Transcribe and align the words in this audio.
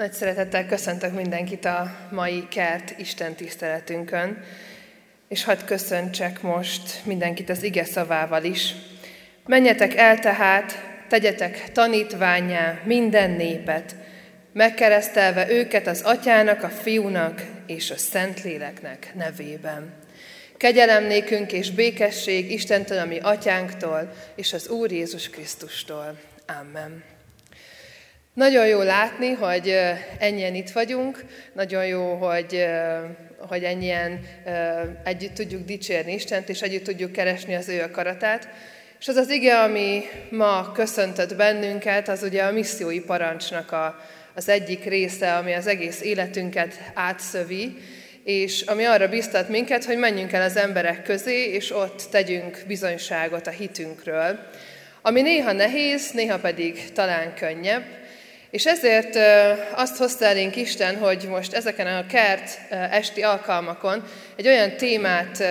Nagy 0.00 0.12
szeretettel 0.12 0.66
köszöntök 0.66 1.14
mindenkit 1.14 1.64
a 1.64 1.96
mai 2.10 2.48
kert 2.48 2.98
Isten 2.98 3.34
tiszteletünkön, 3.34 4.44
és 5.28 5.44
hadd 5.44 5.64
köszöntsek 5.64 6.42
most 6.42 7.00
mindenkit 7.04 7.50
az 7.50 7.62
ige 7.62 7.84
szavával 7.84 8.44
is. 8.44 8.74
Menjetek 9.46 9.96
el 9.96 10.18
tehát, 10.18 10.72
tegyetek 11.08 11.72
tanítványá 11.72 12.80
minden 12.84 13.30
népet, 13.30 13.94
megkeresztelve 14.52 15.50
őket 15.50 15.86
az 15.86 16.02
atyának, 16.02 16.62
a 16.62 16.68
fiúnak 16.68 17.42
és 17.66 17.90
a 17.90 17.96
szentléleknek 17.96 19.12
nevében. 19.14 19.92
Kegyelem 20.56 21.04
nékünk 21.04 21.52
és 21.52 21.70
békesség 21.70 22.52
Istentől, 22.52 22.98
ami 22.98 23.18
atyánktól, 23.18 24.12
és 24.34 24.52
az 24.52 24.68
Úr 24.68 24.92
Jézus 24.92 25.30
Krisztustól. 25.30 26.18
Amen. 26.60 27.18
Nagyon 28.34 28.66
jó 28.66 28.82
látni, 28.82 29.30
hogy 29.30 29.76
ennyien 30.18 30.54
itt 30.54 30.70
vagyunk, 30.70 31.24
nagyon 31.52 31.86
jó, 31.86 32.14
hogy, 32.14 32.66
hogy 33.48 33.64
ennyien 33.64 34.20
együtt 35.04 35.34
tudjuk 35.34 35.64
dicsérni 35.64 36.12
Istent, 36.12 36.48
és 36.48 36.62
együtt 36.62 36.84
tudjuk 36.84 37.12
keresni 37.12 37.54
az 37.54 37.68
ő 37.68 37.80
akaratát. 37.80 38.48
És 39.00 39.08
az 39.08 39.16
az 39.16 39.30
ige, 39.30 39.60
ami 39.60 40.02
ma 40.30 40.72
köszöntött 40.72 41.36
bennünket, 41.36 42.08
az 42.08 42.22
ugye 42.22 42.42
a 42.42 42.52
missziói 42.52 43.00
parancsnak 43.00 43.72
a, 43.72 44.00
az 44.34 44.48
egyik 44.48 44.84
része, 44.84 45.36
ami 45.36 45.52
az 45.52 45.66
egész 45.66 46.00
életünket 46.00 46.80
átszövi, 46.94 47.76
és 48.24 48.60
ami 48.60 48.84
arra 48.84 49.08
biztat 49.08 49.48
minket, 49.48 49.84
hogy 49.84 49.98
menjünk 49.98 50.32
el 50.32 50.42
az 50.42 50.56
emberek 50.56 51.02
közé, 51.02 51.52
és 51.52 51.70
ott 51.70 52.02
tegyünk 52.10 52.62
bizonyságot 52.66 53.46
a 53.46 53.50
hitünkről, 53.50 54.38
ami 55.02 55.22
néha 55.22 55.52
nehéz, 55.52 56.10
néha 56.10 56.38
pedig 56.38 56.92
talán 56.92 57.34
könnyebb, 57.34 57.84
és 58.50 58.66
ezért 58.66 59.18
azt 59.74 59.96
hozta 59.96 60.24
elénk 60.24 60.56
Isten, 60.56 60.96
hogy 60.96 61.26
most 61.28 61.52
ezeken 61.52 61.86
a 61.86 62.06
kert 62.06 62.58
esti 62.70 63.22
alkalmakon 63.22 64.02
egy 64.36 64.46
olyan 64.46 64.76
témát 64.76 65.44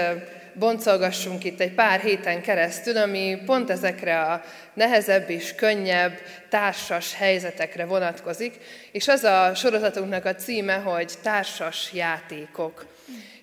boncolgassunk 0.54 1.44
itt 1.44 1.60
egy 1.60 1.74
pár 1.74 2.00
héten 2.00 2.42
keresztül, 2.42 2.98
ami 2.98 3.42
pont 3.46 3.70
ezekre 3.70 4.22
a 4.22 4.44
nehezebb 4.74 5.30
és 5.30 5.56
könnyebb 5.56 6.20
társas 6.50 7.14
helyzetekre 7.14 7.86
vonatkozik, 7.86 8.58
és 8.92 9.08
az 9.08 9.24
a 9.24 9.52
sorozatunknak 9.56 10.26
a 10.26 10.36
címe, 10.36 10.76
hogy 10.76 11.14
társas 11.24 11.90
játékok. 11.94 12.86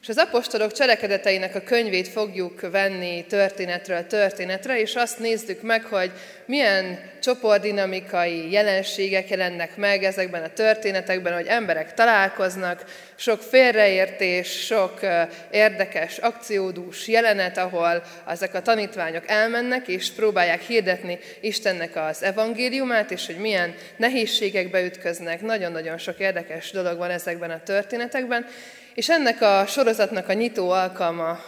És 0.07 0.13
az 0.13 0.27
apostolok 0.27 0.73
cselekedeteinek 0.73 1.55
a 1.55 1.61
könyvét 1.61 2.09
fogjuk 2.09 2.61
venni 2.71 3.25
történetről 3.29 4.07
történetre, 4.07 4.81
és 4.81 4.95
azt 4.95 5.19
nézzük 5.19 5.63
meg, 5.63 5.85
hogy 5.85 6.11
milyen 6.45 7.01
csoportdinamikai 7.23 8.51
jelenségek 8.51 9.29
jelennek 9.29 9.77
meg 9.77 10.05
ezekben 10.05 10.43
a 10.43 10.53
történetekben, 10.53 11.35
hogy 11.35 11.47
emberek 11.47 11.95
találkoznak, 11.95 12.85
sok 13.17 13.43
félreértés, 13.43 14.65
sok 14.65 15.01
érdekes 15.51 16.19
akciódús 16.19 17.09
jelenet, 17.09 17.59
ahol 17.59 18.03
ezek 18.29 18.55
a 18.55 18.63
tanítványok 18.63 19.25
elmennek, 19.27 19.89
és 19.89 20.11
próbálják 20.11 20.61
hirdetni 20.61 21.19
Istennek 21.41 21.97
az 21.97 22.23
evangéliumát, 22.23 23.11
és 23.11 23.27
hogy 23.27 23.39
milyen 23.39 23.75
nehézségekbe 23.97 24.85
ütköznek. 24.85 25.41
Nagyon-nagyon 25.41 25.99
sok 25.99 26.19
érdekes 26.19 26.71
dolog 26.71 26.99
van 26.99 27.11
ezekben 27.11 27.51
a 27.51 27.63
történetekben, 27.63 28.47
és 28.97 29.09
ennek 29.09 29.41
a 29.43 29.65
sorozatnak 29.67 30.29
a 30.29 30.33
nyitó 30.33 30.71
alkalma 30.71 31.39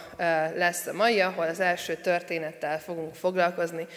lesz 0.55 0.87
a 0.87 0.93
mai, 0.93 1.19
ahol 1.19 1.47
az 1.47 1.59
első 1.59 1.95
történettel 1.95 2.79
fogunk 2.79 3.15
foglalkozni, 3.15 3.87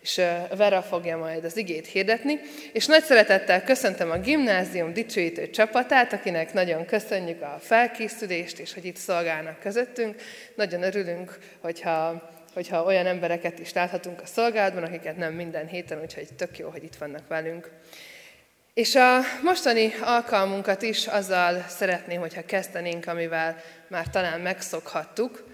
és 0.00 0.20
Vera 0.56 0.82
fogja 0.82 1.16
majd 1.16 1.44
az 1.44 1.56
igét 1.56 1.86
hirdetni. 1.86 2.40
És 2.72 2.86
nagy 2.86 3.02
szeretettel 3.02 3.62
köszöntöm 3.64 4.10
a 4.10 4.18
gimnázium 4.18 4.92
dicsőítő 4.92 5.50
csapatát, 5.50 6.12
akinek 6.12 6.52
nagyon 6.52 6.84
köszönjük 6.84 7.42
a 7.42 7.58
felkészülést, 7.60 8.58
és 8.58 8.74
hogy 8.74 8.84
itt 8.84 8.96
szolgálnak 8.96 9.60
közöttünk. 9.60 10.14
Nagyon 10.54 10.82
örülünk, 10.82 11.38
hogyha 11.60 12.30
hogyha 12.54 12.84
olyan 12.84 13.06
embereket 13.06 13.58
is 13.58 13.72
láthatunk 13.72 14.20
a 14.20 14.26
szolgálatban, 14.26 14.82
akiket 14.82 15.16
nem 15.16 15.32
minden 15.32 15.66
héten, 15.66 16.00
úgyhogy 16.00 16.28
tök 16.36 16.58
jó, 16.58 16.68
hogy 16.68 16.84
itt 16.84 16.96
vannak 16.96 17.28
velünk. 17.28 17.70
És 18.74 18.94
a 18.94 19.20
mostani 19.42 19.94
alkalmunkat 20.00 20.82
is 20.82 21.06
azzal 21.06 21.64
szeretném, 21.68 22.20
hogyha 22.20 22.44
kezdenénk, 22.44 23.06
amivel 23.06 23.56
már 23.88 24.08
talán 24.08 24.40
megszokhattuk, 24.40 25.44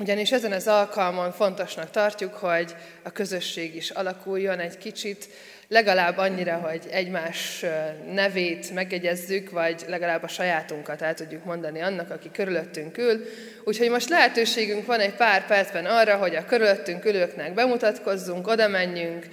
ugyanis 0.00 0.32
ezen 0.32 0.52
az 0.52 0.66
alkalmon 0.66 1.32
fontosnak 1.32 1.90
tartjuk, 1.90 2.34
hogy 2.34 2.76
a 3.02 3.10
közösség 3.10 3.74
is 3.74 3.90
alakuljon 3.90 4.58
egy 4.58 4.78
kicsit, 4.78 5.28
legalább 5.70 6.18
annyira, 6.18 6.54
hogy 6.54 6.86
egymás 6.90 7.64
nevét 8.12 8.70
megjegyezzük, 8.70 9.50
vagy 9.50 9.84
legalább 9.86 10.22
a 10.22 10.28
sajátunkat 10.28 11.02
el 11.02 11.14
tudjuk 11.14 11.44
mondani 11.44 11.80
annak, 11.80 12.10
aki 12.10 12.30
körülöttünk 12.32 12.98
ül. 12.98 13.24
Úgyhogy 13.64 13.90
most 13.90 14.08
lehetőségünk 14.08 14.86
van 14.86 15.00
egy 15.00 15.14
pár 15.14 15.46
percben 15.46 15.86
arra, 15.86 16.16
hogy 16.16 16.34
a 16.34 16.44
körülöttünk 16.44 17.04
ülőknek 17.04 17.54
bemutatkozzunk, 17.54 18.46
oda 18.48 18.68
menjünk 18.68 19.26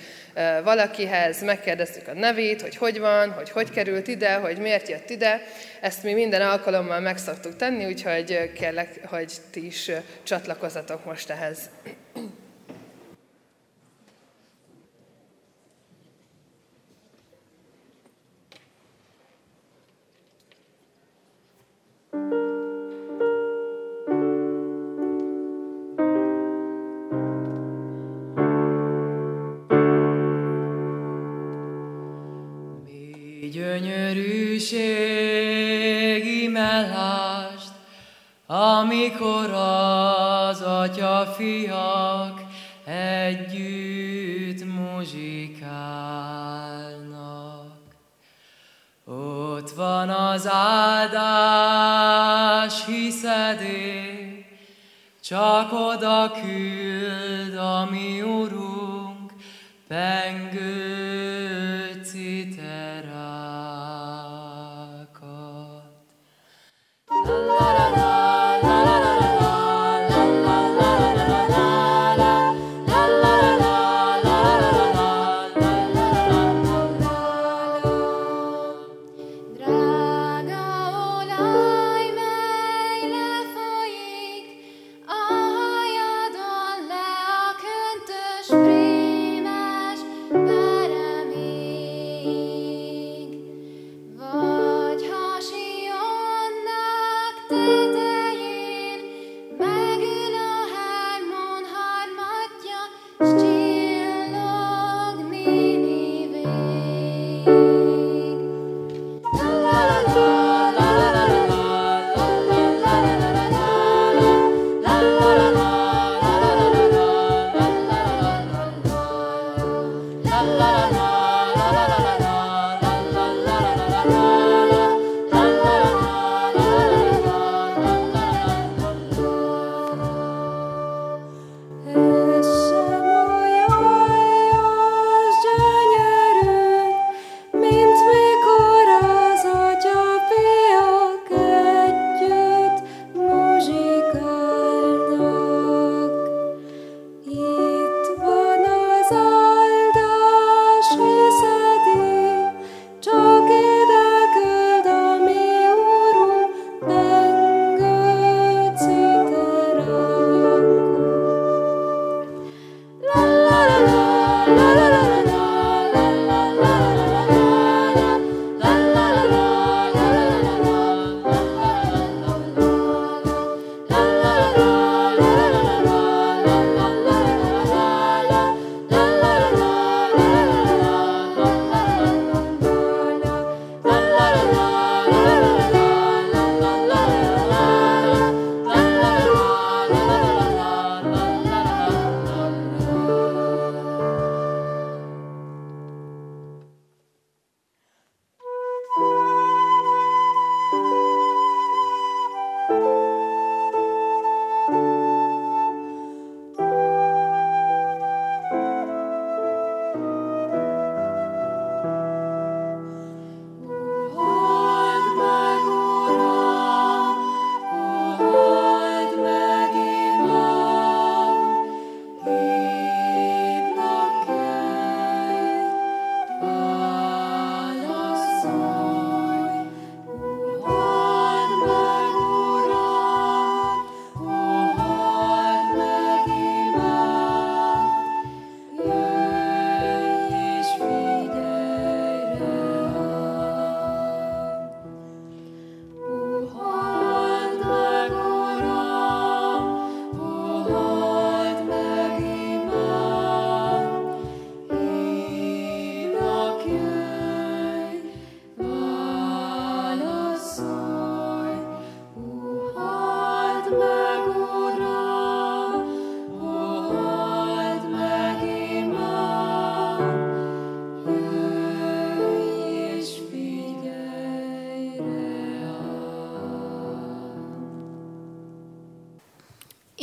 valakihez, 0.63 1.43
megkérdezzük 1.43 2.07
a 2.07 2.13
nevét, 2.13 2.61
hogy 2.61 2.75
hogy 2.75 2.99
van, 2.99 3.31
hogy 3.31 3.49
hogy 3.49 3.69
került 3.69 4.07
ide, 4.07 4.33
hogy 4.33 4.57
miért 4.57 4.89
jött 4.89 5.09
ide. 5.09 5.41
Ezt 5.81 6.03
mi 6.03 6.13
minden 6.13 6.41
alkalommal 6.41 6.99
meg 6.99 7.17
szoktuk 7.17 7.55
tenni, 7.55 7.85
úgyhogy 7.85 8.51
kérlek, 8.53 8.99
hogy 9.05 9.33
ti 9.51 9.65
is 9.65 9.91
csatlakozzatok 10.23 11.05
most 11.05 11.29
ehhez. 11.29 11.57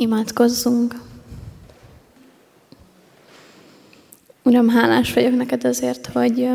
Imádkozzunk! 0.04 0.94
Uram, 4.42 4.68
hálás 4.68 5.12
vagyok 5.12 5.36
neked 5.36 5.64
azért, 5.64 6.06
hogy 6.06 6.48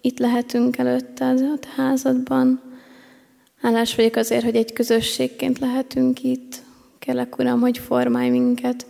itt 0.00 0.18
lehetünk 0.18 0.78
előtted 0.78 1.40
a 1.40 1.58
te 1.58 1.68
házadban. 1.76 2.62
Hálás 3.60 3.94
vagyok 3.94 4.16
azért, 4.16 4.44
hogy 4.44 4.56
egy 4.56 4.72
közösségként 4.72 5.58
lehetünk 5.58 6.22
itt. 6.22 6.62
Kérlek, 6.98 7.38
Uram, 7.38 7.60
hogy 7.60 7.78
formálj 7.78 8.28
minket 8.28 8.86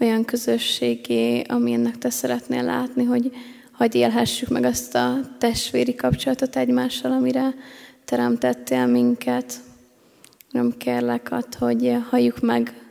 olyan 0.00 0.24
közösségé, 0.24 1.42
amilyennek 1.48 1.98
te 1.98 2.10
szeretnél 2.10 2.62
látni, 2.62 3.04
hogy 3.04 3.32
hogy 3.72 3.94
élhessük 3.94 4.48
meg 4.48 4.64
azt 4.64 4.94
a 4.94 5.20
testvéri 5.38 5.94
kapcsolatot 5.94 6.56
egymással, 6.56 7.12
amire 7.12 7.54
teremtettél 8.04 8.86
minket. 8.86 9.54
Nem 10.50 10.74
kérlek 10.78 11.32
ad, 11.32 11.54
hogy 11.54 11.96
halljuk 12.10 12.40
meg 12.40 12.86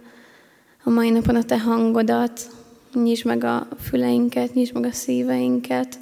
a 0.88 0.90
mai 0.90 1.10
napon 1.10 1.36
a 1.36 1.44
Te 1.44 1.60
hangodat, 1.60 2.50
nyisd 2.94 3.26
meg 3.26 3.44
a 3.44 3.68
füleinket, 3.82 4.54
nyisd 4.54 4.74
meg 4.74 4.84
a 4.84 4.92
szíveinket. 4.92 6.00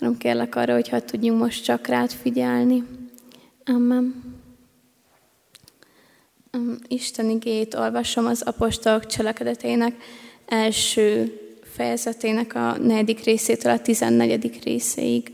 Uram, 0.00 0.18
kérlek 0.18 0.54
arra, 0.54 0.72
hogy 0.72 0.88
ha 0.88 1.00
tudjunk 1.00 1.40
most 1.40 1.64
csak 1.64 1.86
rád 1.86 2.10
figyelni. 2.10 2.84
Amen. 3.64 4.22
Isten 6.88 7.30
igét 7.30 7.74
olvasom 7.74 8.26
az 8.26 8.42
apostolok 8.42 9.06
cselekedetének 9.06 9.96
első 10.46 11.40
fejezetének 11.62 12.54
a 12.54 12.78
negyedik 12.78 13.24
részétől 13.24 13.72
a 13.72 13.80
tizennegyedik 13.80 14.64
részéig. 14.64 15.32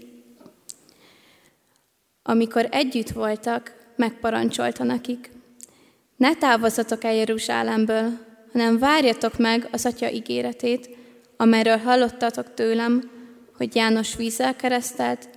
Amikor 2.23 2.69
együtt 2.71 3.11
voltak, 3.11 3.93
megparancsolta 3.97 4.85
nekik, 4.85 5.31
ne 6.17 6.35
távozatok 6.35 7.05
el 7.05 7.15
Jeruzsálemből, 7.15 8.29
hanem 8.53 8.79
várjatok 8.79 9.39
meg 9.39 9.69
az 9.73 9.87
Atya 9.87 10.11
ígéretét, 10.11 10.89
amelyről 11.37 11.77
hallottatok 11.77 12.55
tőlem, 12.55 13.11
hogy 13.57 13.75
János 13.75 14.17
vízzel 14.17 14.57
keresztelt, 14.57 15.29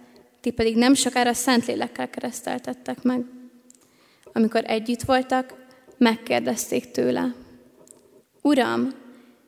ti 0.41 0.51
pedig 0.51 0.75
nem 0.75 0.93
sokára 0.93 1.33
Szentlélekkel 1.33 2.09
kereszteltettek 2.09 3.01
meg. 3.01 3.25
Amikor 4.33 4.63
együtt 4.65 5.01
voltak, 5.01 5.53
megkérdezték 5.97 6.91
tőle, 6.91 7.33
Uram, 8.41 8.89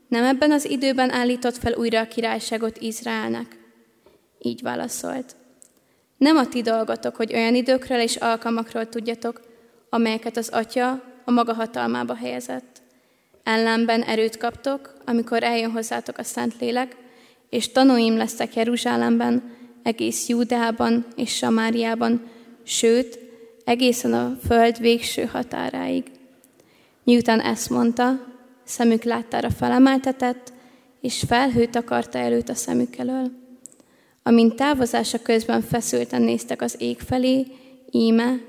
nem 0.08 0.24
ebben 0.24 0.52
az 0.52 0.70
időben 0.70 1.12
állított 1.12 1.58
fel 1.58 1.74
újra 1.74 2.00
a 2.00 2.08
királyságot 2.08 2.78
Izraelnek? 2.78 3.58
Így 4.40 4.62
válaszolt. 4.62 5.36
Nem 6.18 6.38
a 6.38 6.48
ti 6.48 6.62
dolgotok, 6.62 7.16
hogy 7.16 7.34
olyan 7.34 7.56
időkről 7.56 8.00
és 8.00 8.16
alkalmakról 8.16 8.90
tudjatok, 8.90 9.42
amelyeket 9.90 10.38
az 10.38 10.50
Atya 10.50 11.04
a 11.26 11.32
maga 11.32 11.54
hatalmába 11.54 12.16
helyezett. 12.16 12.75
Ellenben 13.46 14.02
erőt 14.02 14.38
kaptok, 14.38 14.94
amikor 15.06 15.44
eljön 15.44 15.72
hozzátok 15.72 16.18
a 16.18 16.24
Szentlélek, 16.24 16.96
és 17.50 17.72
tanúim 17.72 18.18
lesztek 18.18 18.56
Jeruzsálemben, 18.56 19.54
egész 19.84 20.28
Júdeában 20.28 21.06
és 21.16 21.36
Samáriában, 21.36 22.22
sőt, 22.64 23.20
egészen 23.66 24.14
a 24.14 24.38
föld 24.48 24.80
végső 24.80 25.24
határáig. 25.24 26.04
Miután 27.04 27.40
ezt 27.40 27.70
mondta, 27.70 28.26
szemük 28.64 29.04
láttára 29.04 29.50
felemeltetett, 29.50 30.54
és 31.02 31.24
felhőt 31.28 31.76
akarta 31.76 32.18
előtt 32.18 32.50
a 32.50 32.56
szemük 32.56 32.96
elől. 32.96 33.32
Amint 34.24 34.56
távozása 34.56 35.22
közben 35.22 35.62
feszülten 35.62 36.22
néztek 36.22 36.62
az 36.62 36.76
ég 36.80 37.00
felé, 37.00 37.46
íme, 37.92 38.40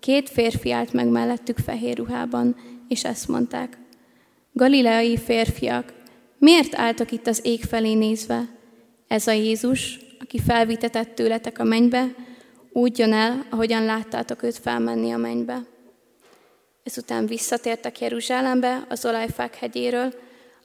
két 0.00 0.28
férfi 0.28 0.72
állt 0.72 0.92
meg 0.92 1.08
mellettük 1.08 1.58
fehér 1.58 1.96
ruhában, 1.96 2.56
és 2.88 3.04
ezt 3.04 3.28
mondták. 3.28 3.78
Galileai 4.58 5.16
férfiak, 5.16 5.92
miért 6.38 6.74
álltok 6.74 7.12
itt 7.12 7.26
az 7.26 7.40
ég 7.44 7.62
felé 7.62 7.94
nézve? 7.94 8.48
Ez 9.08 9.26
a 9.26 9.32
Jézus, 9.32 9.98
aki 10.20 10.40
felvitetett 10.40 11.14
tőletek 11.14 11.58
a 11.58 11.64
mennybe, 11.64 12.14
úgy 12.72 12.98
jön 12.98 13.12
el, 13.12 13.46
ahogyan 13.50 13.84
láttátok 13.84 14.42
őt 14.42 14.58
felmenni 14.58 15.12
a 15.12 15.16
mennybe. 15.16 15.62
Ezután 16.82 17.26
visszatértek 17.26 18.00
Jeruzsálembe, 18.00 18.86
az 18.88 19.04
Olajfák 19.04 19.54
hegyéről, 19.54 20.14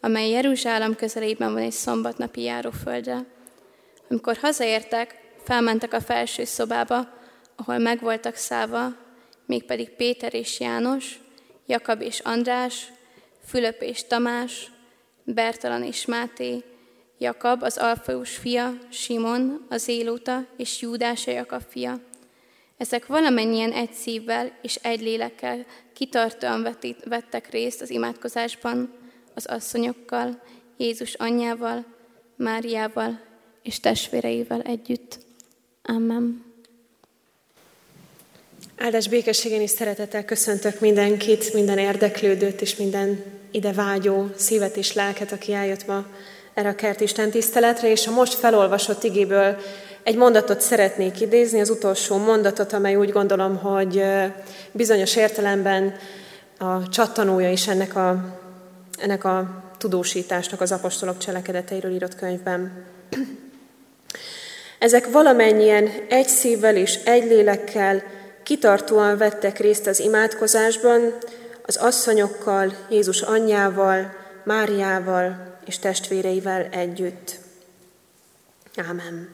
amely 0.02 0.30
Jeruzsálem 0.30 0.96
közelében 0.96 1.54
van 1.54 1.62
egy 1.62 1.72
szombatnapi 1.72 2.42
járóföldre. 2.42 3.26
Amikor 4.10 4.38
hazaértek, 4.38 5.16
felmentek 5.44 5.94
a 5.94 6.02
felső 6.02 6.44
szobába, 6.44 7.08
ahol 7.56 7.78
megvoltak 7.78 8.36
szállva, 8.36 8.96
mégpedig 9.46 9.90
Péter 9.90 10.34
és 10.34 10.60
János, 10.60 11.20
Jakab 11.66 12.02
és 12.02 12.20
András, 12.20 12.92
Fülöp 13.46 13.82
és 13.82 14.08
Tamás, 14.08 14.72
Bertalan 15.24 15.84
és 15.84 16.06
Máté, 16.06 16.64
Jakab, 17.18 17.64
az 17.64 17.78
Alfeus 17.78 18.36
fia, 18.36 18.78
Simon, 18.90 19.66
az 19.70 19.88
Élóta 19.88 20.46
és 20.58 20.82
Júdás 20.82 21.28
a 21.28 21.32
Jakab 21.32 21.62
fia. 21.68 22.00
Ezek 22.78 23.06
valamennyien 23.06 23.72
egy 23.72 23.92
szívvel 23.94 24.58
és 24.62 24.76
egy 24.76 25.02
lélekkel 25.02 25.66
kitartóan 25.94 26.78
vettek 27.06 27.50
részt 27.50 27.82
az 27.82 27.90
imádkozásban, 27.90 28.94
az 29.36 29.46
asszonyokkal, 29.46 30.42
Jézus 30.78 31.14
anyjával, 31.14 31.86
Máriával 32.36 33.20
és 33.64 33.80
testvéreivel 33.80 34.62
együtt. 34.62 35.20
Amen. 35.84 36.51
Áldás 38.84 39.08
békességén 39.08 39.62
is 39.62 39.70
szeretettel 39.70 40.26
köszöntök 40.26 40.80
mindenkit, 40.80 41.54
minden 41.54 41.78
érdeklődőt 41.78 42.62
és 42.62 42.76
minden 42.76 43.24
ide 43.52 43.72
vágyó 43.72 44.30
szívet 44.36 44.76
és 44.76 44.94
lelket, 44.94 45.32
aki 45.32 45.54
eljött 45.54 45.88
ma 45.88 46.06
erre 46.54 46.70
a 46.70 46.76
kert 46.76 47.02
Isten 47.02 47.30
tiszteletre, 47.30 47.92
és 47.92 48.08
a 48.08 48.12
most 48.12 48.34
felolvasott 48.34 49.04
igéből 49.04 49.58
egy 50.04 50.16
mondatot 50.16 50.62
szeretnék 50.62 51.22
idézni, 51.22 51.60
az 51.60 51.70
utolsó 51.70 52.18
mondatot, 52.18 52.74
amely 52.74 52.96
úgy 52.96 53.12
gondolom, 53.12 53.58
hogy 53.58 54.04
bizonyos 54.72 55.16
értelemben 55.16 55.96
a 56.58 56.90
csattanója 56.90 57.52
is 57.52 57.68
ennek 57.68 57.96
a, 57.96 58.40
ennek 58.98 59.24
a 59.24 59.64
tudósításnak 59.78 60.62
az 60.62 60.72
apostolok 60.72 61.18
cselekedeteiről 61.18 61.94
írott 61.94 62.16
könyvben. 62.16 62.86
Ezek 64.80 65.12
valamennyien 65.12 65.90
egy 66.10 66.28
szívvel 66.28 66.76
és 66.76 67.00
egy 67.04 67.24
lélekkel 67.24 68.20
kitartóan 68.44 69.18
vettek 69.18 69.60
részt 69.60 69.88
az 69.88 70.00
imádkozásban, 70.00 71.14
az 71.66 71.76
asszonyokkal, 71.76 72.74
Jézus 72.90 73.22
anyjával, 73.22 74.14
Máriával 74.44 75.58
és 75.66 75.80
testvéreivel 75.80 76.68
együtt. 76.72 77.40
Ámen. 78.90 79.30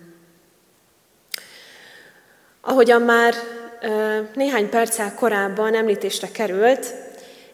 Ahogyan 2.61 3.01
már 3.01 3.33
néhány 4.35 4.69
perccel 4.69 5.13
korábban 5.13 5.75
említésre 5.75 6.27
került, 6.31 6.93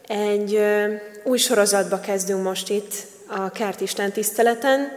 egy 0.07 0.59
új 1.23 1.37
sorozatba 1.37 1.99
kezdünk 1.99 2.43
most 2.43 2.69
itt 2.69 2.93
a 3.27 3.49
Kert 3.49 4.11
tiszteleten. 4.13 4.93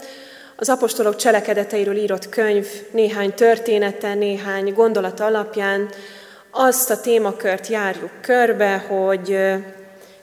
Az 0.57 0.69
apostolok 0.69 1.17
cselekedeteiről 1.17 1.97
írott 1.97 2.29
könyv 2.29 2.67
néhány 2.91 3.35
története, 3.35 4.15
néhány 4.15 4.73
gondolata 4.73 5.25
alapján 5.25 5.89
azt 6.59 6.91
a 6.91 7.01
témakört 7.01 7.67
járjuk 7.67 8.11
körbe, 8.21 8.77
hogy 8.77 9.39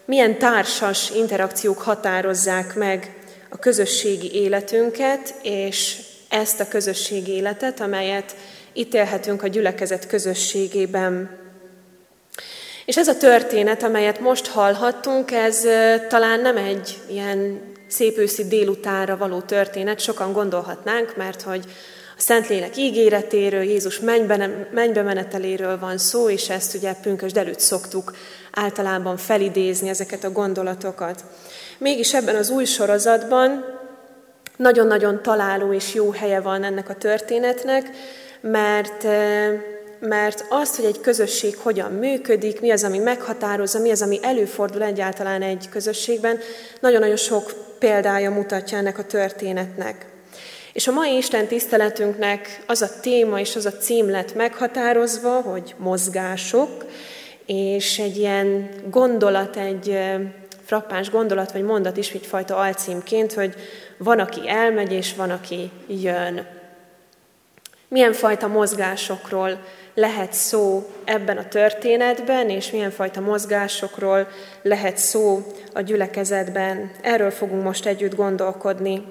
milyen 0.05 0.37
társas 0.37 1.09
interakciók 1.09 1.81
határozzák 1.81 2.75
meg 2.75 3.15
a 3.49 3.57
közösségi 3.57 4.33
életünket, 4.33 5.33
és 5.41 5.97
ezt 6.29 6.59
a 6.59 6.67
közösségi 6.67 7.31
életet, 7.31 7.79
amelyet 7.79 8.35
itt 8.73 8.93
élhetünk 8.93 9.43
a 9.43 9.47
gyülekezet 9.47 10.07
közösségében. 10.07 11.29
És 12.85 12.97
ez 12.97 13.07
a 13.07 13.17
történet, 13.17 13.83
amelyet 13.83 14.19
most 14.19 14.47
hallhattunk, 14.47 15.31
ez 15.31 15.59
talán 16.07 16.39
nem 16.39 16.57
egy 16.57 16.97
ilyen 17.09 17.61
szép 17.87 18.17
őszi 18.17 18.47
délutánra 18.47 19.17
való 19.17 19.41
történet, 19.41 19.99
sokan 19.99 20.33
gondolhatnánk, 20.33 21.15
mert 21.15 21.41
hogy 21.41 21.65
Szentlélek 22.24 22.77
ígéretéről, 22.77 23.62
Jézus 23.62 24.00
mennybe, 24.00 24.68
mennybe 24.72 25.01
meneteléről 25.01 25.80
van 25.80 25.98
szó, 25.98 26.30
és 26.30 26.50
ezt 26.50 26.75
ugye 26.75 26.94
pünkösd 26.94 27.38
előtt 27.38 27.60
szoktuk 27.60 28.15
általában 28.51 29.18
felidézni 29.18 29.89
ezeket 29.89 30.24
a 30.24 30.32
gondolatokat. 30.32 31.24
Mégis 31.77 32.13
ebben 32.13 32.36
az 32.36 32.50
új 32.50 32.65
sorozatban 32.65 33.65
nagyon-nagyon 34.58 35.22
találó 35.22 35.74
és 35.74 35.94
jó 35.94 36.12
helye 36.12 36.42
van 36.42 36.63
ennek 36.63 36.89
a 36.89 36.96
történetnek, 36.96 37.89
mert, 38.42 39.03
mert 40.00 40.46
azt, 40.50 40.75
hogy 40.75 40.86
egy 40.86 41.01
közösség 41.01 41.58
hogyan 41.58 41.92
működik, 41.92 42.62
mi 42.62 42.72
az, 42.72 42.84
ami 42.84 42.98
meghatározza, 42.98 43.80
mi 43.80 43.92
az, 43.92 44.01
ami 44.01 44.20
előfordul 44.22 44.84
egyáltalán 44.84 45.42
egy 45.42 45.70
közösségben, 45.70 46.39
nagyon-nagyon 46.80 47.18
sok 47.18 47.53
példája 47.80 48.32
mutatja 48.32 48.77
ennek 48.77 48.98
a 48.98 49.06
történetnek. 49.06 50.12
És 50.74 50.88
a 50.88 50.92
mai 50.92 51.18
Isten 51.18 51.48
tiszteletünknek 51.48 52.63
az 52.68 52.82
a 52.82 53.00
téma 53.01 53.39
és 53.39 53.56
az 53.56 53.65
a 53.65 53.72
cím 53.72 54.10
lett 54.10 54.36
meghatározva, 54.36 55.42
hogy 55.42 55.75
mozgások, 55.77 56.86
és 57.46 58.00
egy 58.00 58.18
ilyen 58.18 58.70
gondolat, 58.89 59.58
egy 59.58 60.00
frappáns 60.65 61.10
gondolat 61.10 61.51
vagy 61.51 61.63
mondat 61.63 61.98
is, 61.98 62.15
fajta 62.22 62.56
alcímként, 62.56 63.34
hogy 63.34 63.56
van, 63.98 64.20
aki 64.20 64.50
elmegy, 64.50 64.92
és 64.92 65.15
van, 65.15 65.30
aki 65.30 65.72
jön. 65.88 66.48
Milyen 67.88 68.13
fajta 68.13 68.48
mozgásokról 68.48 69.60
lehet 69.94 70.34
szó 70.34 70.89
ebben 71.03 71.38
a 71.38 71.48
történetben, 71.48 72.50
és 72.50 72.72
milyen 72.72 72.92
fajta 72.92 73.22
mozgásokról 73.22 74.27
lehet 74.62 74.98
szó 74.98 75.42
a 75.74 75.82
gyülekezetben. 75.82 76.92
Erről 77.01 77.32
fogunk 77.32 77.63
most 77.63 77.86
együtt 77.86 78.15
gondolkodni. 78.15 79.03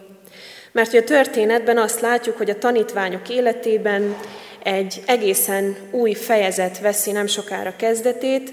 Mert 0.72 0.90
hogy 0.90 1.00
a 1.00 1.04
történetben 1.04 1.78
azt 1.78 2.00
látjuk, 2.00 2.36
hogy 2.36 2.50
a 2.50 2.58
tanítványok 2.58 3.28
életében 3.28 4.16
egy 4.62 5.02
egészen 5.06 5.76
új 5.90 6.14
fejezet 6.14 6.80
veszi 6.80 7.12
nem 7.12 7.26
sokára 7.26 7.76
kezdetét, 7.76 8.52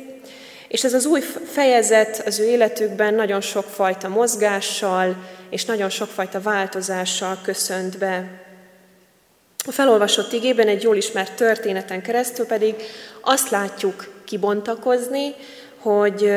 és 0.67 0.83
ez 0.83 0.93
az 0.93 1.05
új 1.05 1.21
fejezet 1.51 2.21
az 2.25 2.39
ő 2.39 2.45
életükben 2.45 3.13
nagyon 3.13 3.41
sokfajta 3.41 4.07
mozgással 4.07 5.15
és 5.49 5.65
nagyon 5.65 5.89
sokfajta 5.89 6.41
változással 6.41 7.39
köszönt 7.43 7.97
be. 7.97 8.41
A 9.65 9.71
felolvasott 9.71 10.31
igében 10.31 10.67
egy 10.67 10.83
jól 10.83 10.95
ismert 10.95 11.35
történeten 11.35 12.01
keresztül 12.01 12.45
pedig 12.45 12.75
azt 13.21 13.49
látjuk 13.49 14.13
kibontakozni, 14.23 15.35
hogy, 15.77 16.31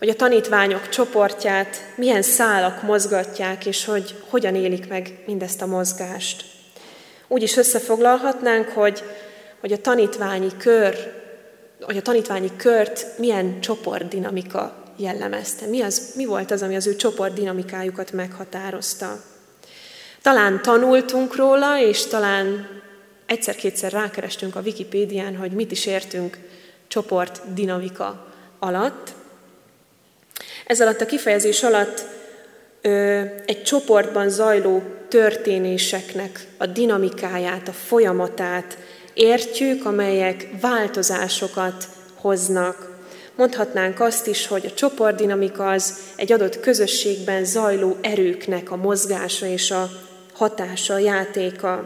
hogy 0.00 0.08
a 0.08 0.14
tanítványok 0.14 0.88
csoportját 0.88 1.76
milyen 1.94 2.22
szálak 2.22 2.82
mozgatják, 2.82 3.66
és 3.66 3.84
hogy 3.84 4.14
hogyan 4.28 4.54
élik 4.54 4.88
meg 4.88 5.22
mindezt 5.26 5.62
a 5.62 5.66
mozgást. 5.66 6.44
Úgy 7.28 7.42
is 7.42 7.56
összefoglalhatnánk, 7.56 8.68
hogy, 8.68 9.02
hogy 9.60 9.72
a 9.72 9.80
tanítványi 9.80 10.50
kör, 10.58 10.94
hogy 11.80 11.96
a 11.96 12.02
tanítványi 12.02 12.50
kört 12.56 13.18
milyen 13.18 13.60
csoportdinamika 13.60 14.84
jellemezte. 14.96 15.66
Mi, 15.66 15.80
az, 15.80 16.12
mi 16.16 16.24
volt 16.24 16.50
az, 16.50 16.62
ami 16.62 16.76
az 16.76 16.86
ő 16.86 16.96
csoportdinamikájukat 16.96 18.12
meghatározta. 18.12 19.20
Talán 20.22 20.62
tanultunk 20.62 21.36
róla, 21.36 21.78
és 21.78 22.06
talán 22.06 22.68
egyszer-kétszer 23.26 23.92
rákerestünk 23.92 24.56
a 24.56 24.60
Wikipédián, 24.60 25.36
hogy 25.36 25.52
mit 25.52 25.70
is 25.70 25.86
értünk 25.86 26.38
csoport 26.88 27.54
dinamika 27.54 28.26
alatt. 28.58 29.18
Ez 30.70 30.80
alatt 30.80 31.00
a 31.00 31.06
kifejezés 31.06 31.62
alatt 31.62 32.04
ö, 32.80 33.22
egy 33.46 33.62
csoportban 33.62 34.28
zajló 34.28 34.82
történéseknek 35.08 36.46
a 36.58 36.66
dinamikáját, 36.66 37.68
a 37.68 37.72
folyamatát 37.72 38.78
értjük, 39.14 39.86
amelyek 39.86 40.48
változásokat 40.60 41.88
hoznak. 42.14 42.90
Mondhatnánk 43.36 44.00
azt 44.00 44.26
is, 44.26 44.46
hogy 44.46 44.66
a 44.66 44.74
csoportdinamika 44.74 45.70
az 45.70 45.94
egy 46.16 46.32
adott 46.32 46.60
közösségben 46.60 47.44
zajló 47.44 47.96
erőknek 48.00 48.70
a 48.70 48.76
mozgása 48.76 49.46
és 49.46 49.70
a 49.70 49.90
hatása, 50.32 50.94
a 50.94 50.98
játéka. 50.98 51.84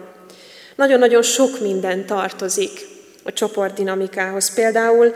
Nagyon-nagyon 0.77 1.23
sok 1.23 1.61
minden 1.61 2.07
tartozik 2.07 2.87
a 3.23 3.33
csoportdinamikához. 3.33 4.55
Például 4.55 5.15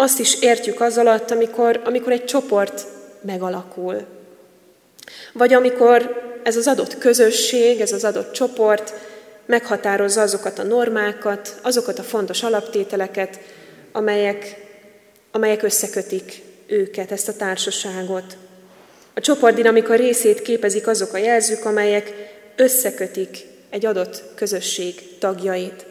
azt 0.00 0.18
is 0.18 0.40
értjük 0.40 0.80
az 0.80 0.98
alatt, 0.98 1.30
amikor, 1.30 1.80
amikor 1.84 2.12
egy 2.12 2.24
csoport 2.24 2.86
megalakul. 3.20 4.06
Vagy 5.32 5.52
amikor 5.52 6.26
ez 6.42 6.56
az 6.56 6.66
adott 6.66 6.98
közösség, 6.98 7.80
ez 7.80 7.92
az 7.92 8.04
adott 8.04 8.32
csoport 8.32 8.94
meghatározza 9.46 10.20
azokat 10.20 10.58
a 10.58 10.62
normákat, 10.62 11.58
azokat 11.62 11.98
a 11.98 12.02
fontos 12.02 12.42
alaptételeket, 12.42 13.40
amelyek, 13.92 14.66
amelyek 15.30 15.62
összekötik 15.62 16.42
őket, 16.66 17.12
ezt 17.12 17.28
a 17.28 17.36
társaságot. 17.36 18.36
A 19.14 19.20
csoportdinamika 19.20 19.94
részét 19.94 20.42
képezik 20.42 20.86
azok 20.86 21.12
a 21.12 21.18
jelzők, 21.18 21.64
amelyek 21.64 22.12
összekötik 22.56 23.46
egy 23.70 23.86
adott 23.86 24.22
közösség 24.34 25.18
tagjait. 25.18 25.86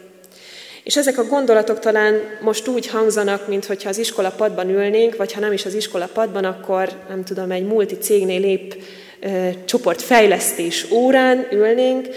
És 0.88 0.96
ezek 0.96 1.18
a 1.18 1.26
gondolatok 1.26 1.78
talán 1.78 2.20
most 2.40 2.68
úgy 2.68 2.86
hangzanak, 2.86 3.48
mint 3.48 3.64
hogyha 3.64 3.88
az 3.88 3.98
iskola 3.98 4.30
padban 4.30 4.68
ülnénk, 4.68 5.16
vagy 5.16 5.32
ha 5.32 5.40
nem 5.40 5.52
is 5.52 5.64
az 5.64 5.74
iskola 5.74 6.08
padban, 6.12 6.44
akkor 6.44 6.88
nem 7.08 7.24
tudom, 7.24 7.50
egy 7.50 7.66
multi 7.66 7.98
cégnél 7.98 8.44
épp 8.44 8.72
e, 9.20 9.64
csoportfejlesztés 9.64 10.90
órán 10.90 11.46
ülnénk, 11.52 12.08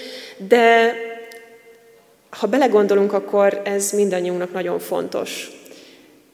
de 0.48 0.96
ha 2.30 2.48
belegondolunk, 2.48 3.14
akkor 3.14 3.62
ez 3.66 3.92
mindannyiunknak 3.92 4.54
nagyon 4.54 4.80
fontos. 4.80 5.52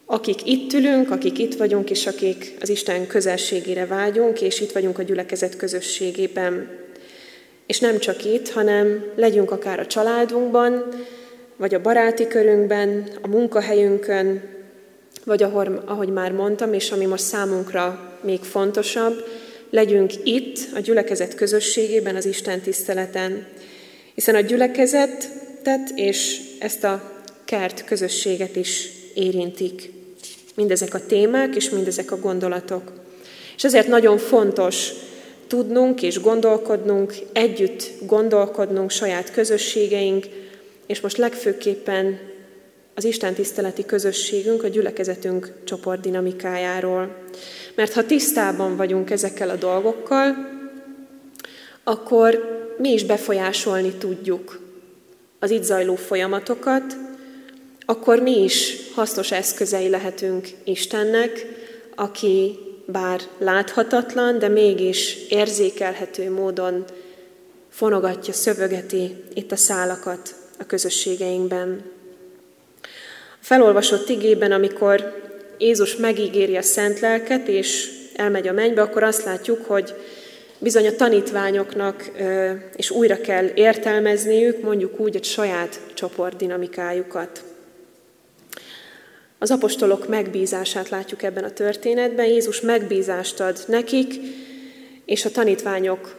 Akik 0.06 0.46
itt 0.46 0.74
ülünk, 0.74 1.12
akik 1.12 1.38
itt 1.38 1.56
vagyunk, 1.56 1.90
és 1.90 2.08
akik 2.08 2.54
az 2.62 2.70
Isten 2.70 3.08
közelségére 3.08 3.86
vágyunk, 3.86 4.42
és 4.42 4.60
itt 4.62 4.72
vagyunk 4.72 5.00
a 5.00 5.04
gyülekezet 5.04 5.56
közösségében. 5.56 6.70
És 7.66 7.80
nem 7.80 8.00
csak 8.00 8.26
itt, 8.26 8.50
hanem 8.50 9.06
legyünk 9.16 9.52
akár 9.52 9.80
a 9.80 9.88
családunkban, 9.88 10.84
vagy 11.58 11.74
a 11.74 11.82
baráti 11.82 12.28
körünkben, 12.28 13.08
a 13.22 13.28
munkahelyünkön, 13.28 14.42
vagy 15.26 15.44
ahol, 15.44 15.84
ahogy 15.86 16.10
már 16.10 16.32
mondtam, 16.32 16.74
és 16.74 16.92
ami 16.92 17.06
most 17.06 17.24
számunkra 17.24 18.14
még 18.22 18.40
fontosabb, 18.40 19.26
legyünk 19.70 20.12
itt, 20.24 20.58
a 20.76 20.80
gyülekezet 20.80 21.36
közösségében, 21.36 22.16
az 22.16 22.26
Isten 22.26 22.62
tiszteleten. 22.62 23.48
Hiszen 24.14 24.36
a 24.36 24.40
gyülekezetet 24.40 25.92
és 25.96 26.40
ezt 26.60 26.84
a 26.84 27.24
kert 27.46 27.84
közösséget 27.84 28.56
is 28.56 28.90
érintik. 29.14 29.92
Mindezek 30.56 30.94
a 30.94 31.06
témák 31.06 31.56
és 31.56 31.70
mindezek 31.70 32.12
a 32.12 32.20
gondolatok. 32.20 32.92
És 33.56 33.64
ezért 33.64 33.88
nagyon 33.88 34.18
fontos, 34.18 34.92
tudnunk 35.48 36.02
és 36.02 36.22
gondolkodnunk, 36.22 37.14
együtt 37.34 37.92
gondolkodnunk 38.06 38.92
saját 38.92 39.32
közösségeink, 39.32 40.26
és 40.88 41.02
most 41.02 41.18
legfőképpen 41.18 42.20
az 42.96 43.04
Isten 43.04 43.34
tiszteleti 43.34 43.86
közösségünk, 43.86 44.64
a 44.64 44.68
gyülekezetünk 44.68 45.54
csoportdinamikájáról. 45.64 47.16
Mert 47.76 47.94
ha 47.94 48.06
tisztában 48.06 48.76
vagyunk 48.76 49.10
ezekkel 49.10 49.50
a 49.50 49.56
dolgokkal, 49.56 50.36
akkor 51.84 52.56
mi 52.78 52.92
is 52.92 53.04
befolyásolni 53.04 53.92
tudjuk 53.92 54.60
az 55.40 55.52
itt 55.52 55.64
zajló 55.64 55.96
folyamatokat, 55.96 56.96
akkor 57.86 58.20
mi 58.20 58.44
is 58.44 58.76
hasznos 58.94 59.32
eszközei 59.32 59.90
lehetünk 59.90 60.48
Istennek, 60.64 61.46
aki 61.96 62.60
bár 62.86 63.22
láthatatlan, 63.38 64.40
de 64.40 64.48
mégis 64.48 65.18
érzékelhető 65.30 66.32
módon 66.32 66.86
fonogatja, 67.70 68.34
szövögeti 68.34 69.16
itt 69.34 69.52
a 69.52 69.56
szálakat 69.56 70.36
a 70.60 70.66
közösségeinkben. 70.66 71.82
A 73.32 73.40
felolvasott 73.40 74.10
igében, 74.10 74.52
amikor 74.52 75.26
Jézus 75.58 75.96
megígéri 75.96 76.58
a 76.58 76.62
szent 76.62 77.00
lelket, 77.00 77.48
és 77.48 77.90
elmegy 78.16 78.48
a 78.48 78.54
mennybe, 78.54 78.82
akkor 78.82 79.04
azt 79.04 79.24
látjuk, 79.24 79.66
hogy 79.66 79.94
bizony 80.60 80.88
a 80.88 80.96
tanítványoknak 80.96 82.12
és 82.76 82.90
újra 82.92 83.22
kell 83.22 83.46
értelmezniük, 83.56 84.62
mondjuk 84.62 85.00
úgy, 85.00 85.16
egy 85.16 85.24
saját 85.24 85.80
csoportdinamikájukat. 85.94 87.44
Az 89.40 89.52
apostolok 89.52 90.08
megbízását 90.08 90.90
látjuk 90.90 91.24
ebben 91.24 91.44
a 91.44 91.54
történetben. 91.54 92.26
Jézus 92.26 92.62
megbízást 92.62 93.40
ad 93.40 93.60
nekik, 93.68 94.14
és 95.06 95.26
a 95.26 95.32
tanítványok 95.32 96.16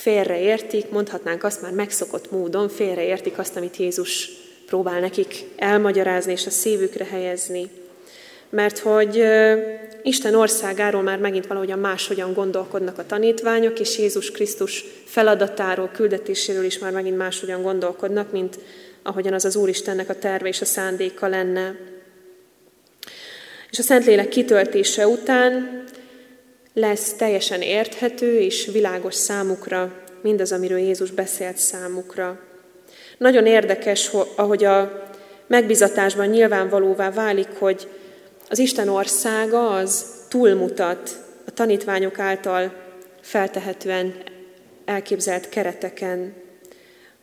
félreértik, 0.00 0.90
mondhatnánk 0.90 1.44
azt 1.44 1.62
már 1.62 1.72
megszokott 1.72 2.30
módon, 2.30 2.68
félreértik 2.68 3.38
azt, 3.38 3.56
amit 3.56 3.76
Jézus 3.76 4.30
próbál 4.66 5.00
nekik 5.00 5.44
elmagyarázni 5.56 6.32
és 6.32 6.46
a 6.46 6.50
szívükre 6.50 7.04
helyezni. 7.04 7.70
Mert 8.48 8.78
hogy 8.78 9.24
Isten 10.02 10.34
országáról 10.34 11.02
már 11.02 11.18
megint 11.18 11.46
valahogyan 11.46 11.78
máshogyan 11.78 12.32
gondolkodnak 12.32 12.98
a 12.98 13.06
tanítványok, 13.06 13.80
és 13.80 13.98
Jézus 13.98 14.30
Krisztus 14.30 14.84
feladatáról, 15.04 15.90
küldetéséről 15.92 16.64
is 16.64 16.78
már 16.78 16.92
megint 16.92 17.16
máshogyan 17.16 17.62
gondolkodnak, 17.62 18.32
mint 18.32 18.58
ahogyan 19.02 19.32
az 19.32 19.44
az 19.44 19.56
Úristennek 19.56 20.08
a 20.08 20.18
terve 20.18 20.48
és 20.48 20.60
a 20.60 20.64
szándéka 20.64 21.26
lenne. 21.26 21.76
És 23.70 23.78
a 23.78 23.82
Szentlélek 23.82 24.28
kitöltése 24.28 25.06
után 25.06 25.84
lesz 26.72 27.12
teljesen 27.12 27.62
érthető 27.62 28.38
és 28.38 28.66
világos 28.72 29.14
számukra 29.14 29.92
mindaz, 30.22 30.52
amiről 30.52 30.78
Jézus 30.78 31.10
beszélt 31.10 31.56
számukra. 31.56 32.40
Nagyon 33.18 33.46
érdekes, 33.46 34.10
ahogy 34.36 34.64
a 34.64 35.08
megbizatásban 35.46 36.26
nyilvánvalóvá 36.26 37.10
válik, 37.10 37.48
hogy 37.58 37.88
az 38.48 38.58
Isten 38.58 38.88
országa 38.88 39.70
az 39.70 40.04
túlmutat 40.28 41.10
a 41.46 41.50
tanítványok 41.50 42.18
által 42.18 42.72
feltehetően 43.20 44.14
elképzelt 44.84 45.48
kereteken. 45.48 46.34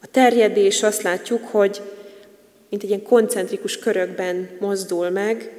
A 0.01 0.07
terjedés 0.11 0.83
azt 0.83 1.01
látjuk, 1.01 1.47
hogy 1.47 1.81
mint 2.69 2.83
egy 2.83 2.89
ilyen 2.89 3.03
koncentrikus 3.03 3.79
körökben 3.79 4.49
mozdul 4.59 5.09
meg, 5.09 5.51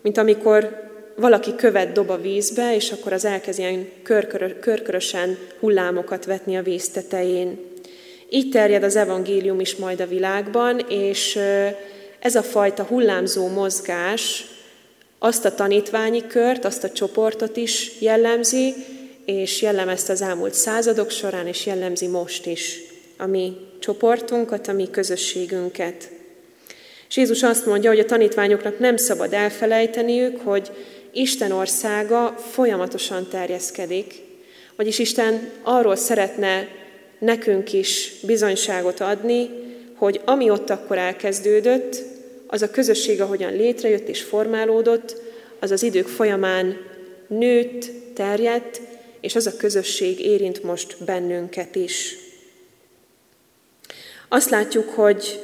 mint 0.00 0.18
amikor 0.18 0.90
valaki 1.16 1.54
követ 1.56 1.92
dob 1.92 2.10
a 2.10 2.20
vízbe, 2.20 2.74
és 2.74 2.92
akkor 2.92 3.12
az 3.12 3.24
elkezd 3.24 3.58
ilyen 3.58 3.88
körkörö, 4.02 4.58
körkörösen 4.58 5.38
hullámokat 5.60 6.24
vetni 6.24 6.56
a 6.56 6.62
víz 6.62 6.88
tetején. 6.88 7.58
Így 8.30 8.48
terjed 8.48 8.82
az 8.82 8.96
evangélium 8.96 9.60
is 9.60 9.76
majd 9.76 10.00
a 10.00 10.06
világban, 10.06 10.78
és 10.78 11.38
ez 12.18 12.34
a 12.34 12.42
fajta 12.42 12.82
hullámzó 12.82 13.48
mozgás 13.48 14.44
azt 15.18 15.44
a 15.44 15.54
tanítványi 15.54 16.26
kört, 16.26 16.64
azt 16.64 16.84
a 16.84 16.90
csoportot 16.90 17.56
is 17.56 17.90
jellemzi, 18.00 18.74
és 19.24 19.62
jellemezte 19.62 20.12
az 20.12 20.22
elmúlt 20.22 20.54
századok 20.54 21.10
során, 21.10 21.46
és 21.46 21.66
jellemzi 21.66 22.06
most 22.06 22.46
is 22.46 22.80
a 23.16 23.26
mi 23.26 23.56
csoportunkat, 23.78 24.68
a 24.68 24.72
mi 24.72 24.90
közösségünket. 24.90 26.10
És 27.08 27.16
Jézus 27.16 27.42
azt 27.42 27.66
mondja, 27.66 27.90
hogy 27.90 27.98
a 27.98 28.04
tanítványoknak 28.04 28.78
nem 28.78 28.96
szabad 28.96 29.32
elfelejteniük, 29.32 30.40
hogy 30.40 30.70
Isten 31.12 31.52
országa 31.52 32.34
folyamatosan 32.50 33.28
terjeszkedik, 33.28 34.14
vagyis 34.76 34.98
Isten 34.98 35.50
arról 35.62 35.96
szeretne 35.96 36.68
nekünk 37.18 37.72
is 37.72 38.12
bizonyságot 38.22 39.00
adni, 39.00 39.50
hogy 39.94 40.20
ami 40.24 40.50
ott 40.50 40.70
akkor 40.70 40.98
elkezdődött, 40.98 41.96
az 42.46 42.62
a 42.62 42.70
közösség, 42.70 43.20
ahogyan 43.20 43.52
létrejött 43.52 44.08
és 44.08 44.22
formálódott, 44.22 45.16
az 45.58 45.70
az 45.70 45.82
idők 45.82 46.08
folyamán 46.08 46.76
nőtt, 47.26 47.90
terjedt, 48.14 48.80
és 49.20 49.34
az 49.34 49.46
a 49.46 49.56
közösség 49.56 50.20
érint 50.20 50.62
most 50.62 50.96
bennünket 51.04 51.74
is. 51.74 52.16
Azt 54.28 54.50
látjuk, 54.50 54.88
hogy 54.88 55.42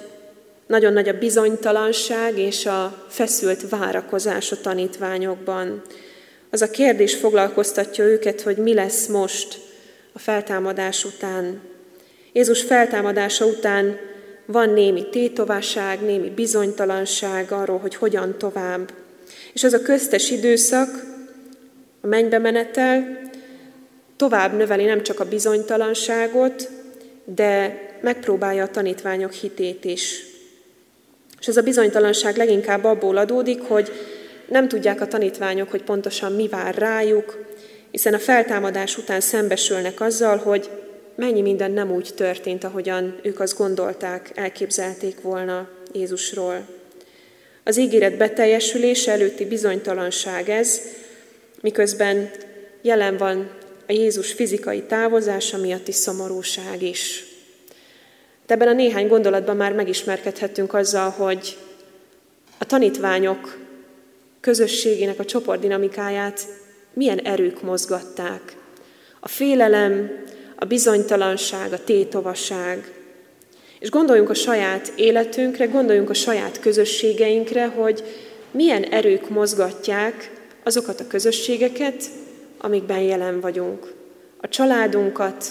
nagyon 0.68 0.92
nagy 0.92 1.08
a 1.08 1.18
bizonytalanság 1.18 2.38
és 2.38 2.66
a 2.66 3.04
feszült 3.08 3.68
várakozás 3.68 4.52
a 4.52 4.60
tanítványokban. 4.60 5.82
Az 6.50 6.62
a 6.62 6.70
kérdés 6.70 7.14
foglalkoztatja 7.14 8.04
őket, 8.04 8.40
hogy 8.40 8.56
mi 8.56 8.74
lesz 8.74 9.06
most 9.06 9.58
a 10.12 10.18
feltámadás 10.18 11.04
után. 11.04 11.60
Jézus 12.32 12.62
feltámadása 12.62 13.46
után 13.46 13.98
van 14.46 14.70
némi 14.70 15.08
tétovásság, 15.08 16.00
némi 16.00 16.30
bizonytalanság 16.30 17.52
arról, 17.52 17.78
hogy 17.78 17.94
hogyan 17.94 18.38
tovább. 18.38 18.92
És 19.52 19.64
az 19.64 19.72
a 19.72 19.82
köztes 19.82 20.30
időszak, 20.30 20.88
a 22.00 22.06
mennybe 22.06 22.38
menetel, 22.38 23.20
tovább 24.16 24.56
növeli 24.56 24.84
nem 24.84 25.02
csak 25.02 25.20
a 25.20 25.28
bizonytalanságot, 25.28 26.68
de 27.24 27.80
megpróbálja 28.00 28.62
a 28.64 28.70
tanítványok 28.70 29.32
hitét 29.32 29.84
is. 29.84 30.27
És 31.40 31.46
ez 31.46 31.56
a 31.56 31.62
bizonytalanság 31.62 32.36
leginkább 32.36 32.84
abból 32.84 33.16
adódik, 33.16 33.60
hogy 33.60 33.92
nem 34.48 34.68
tudják 34.68 35.00
a 35.00 35.06
tanítványok, 35.06 35.70
hogy 35.70 35.82
pontosan 35.82 36.32
mi 36.32 36.48
vár 36.48 36.74
rájuk, 36.74 37.44
hiszen 37.90 38.14
a 38.14 38.18
feltámadás 38.18 38.98
után 38.98 39.20
szembesülnek 39.20 40.00
azzal, 40.00 40.36
hogy 40.36 40.70
mennyi 41.14 41.40
minden 41.40 41.70
nem 41.70 41.92
úgy 41.92 42.10
történt, 42.14 42.64
ahogyan 42.64 43.18
ők 43.22 43.40
azt 43.40 43.56
gondolták, 43.56 44.30
elképzelték 44.34 45.20
volna 45.20 45.68
Jézusról. 45.92 46.66
Az 47.64 47.76
ígéret 47.76 48.16
beteljesülése 48.16 49.12
előtti 49.12 49.44
bizonytalanság 49.44 50.48
ez, 50.48 50.80
miközben 51.60 52.30
jelen 52.82 53.16
van 53.16 53.50
a 53.86 53.92
Jézus 53.92 54.32
fizikai 54.32 54.82
távozása 54.82 55.58
miatti 55.58 55.92
szomorúság 55.92 56.82
is. 56.82 57.27
De 58.48 58.54
ebben 58.54 58.68
a 58.68 58.72
néhány 58.72 59.08
gondolatban 59.08 59.56
már 59.56 59.72
megismerkedhettünk 59.72 60.74
azzal, 60.74 61.10
hogy 61.10 61.56
a 62.58 62.64
tanítványok 62.64 63.58
közösségének 64.40 65.18
a 65.18 65.24
csoportdinamikáját 65.24 66.46
milyen 66.92 67.18
erők 67.18 67.62
mozgatták. 67.62 68.56
A 69.20 69.28
félelem, 69.28 70.10
a 70.56 70.64
bizonytalanság, 70.64 71.72
a 71.72 71.84
tétovasság. 71.84 72.92
És 73.78 73.90
gondoljunk 73.90 74.30
a 74.30 74.34
saját 74.34 74.92
életünkre, 74.96 75.66
gondoljunk 75.66 76.10
a 76.10 76.14
saját 76.14 76.60
közösségeinkre, 76.60 77.66
hogy 77.66 78.04
milyen 78.50 78.82
erők 78.84 79.28
mozgatják 79.28 80.30
azokat 80.64 81.00
a 81.00 81.06
közösségeket, 81.06 82.04
amikben 82.58 83.00
jelen 83.00 83.40
vagyunk. 83.40 83.92
A 84.40 84.48
családunkat, 84.48 85.44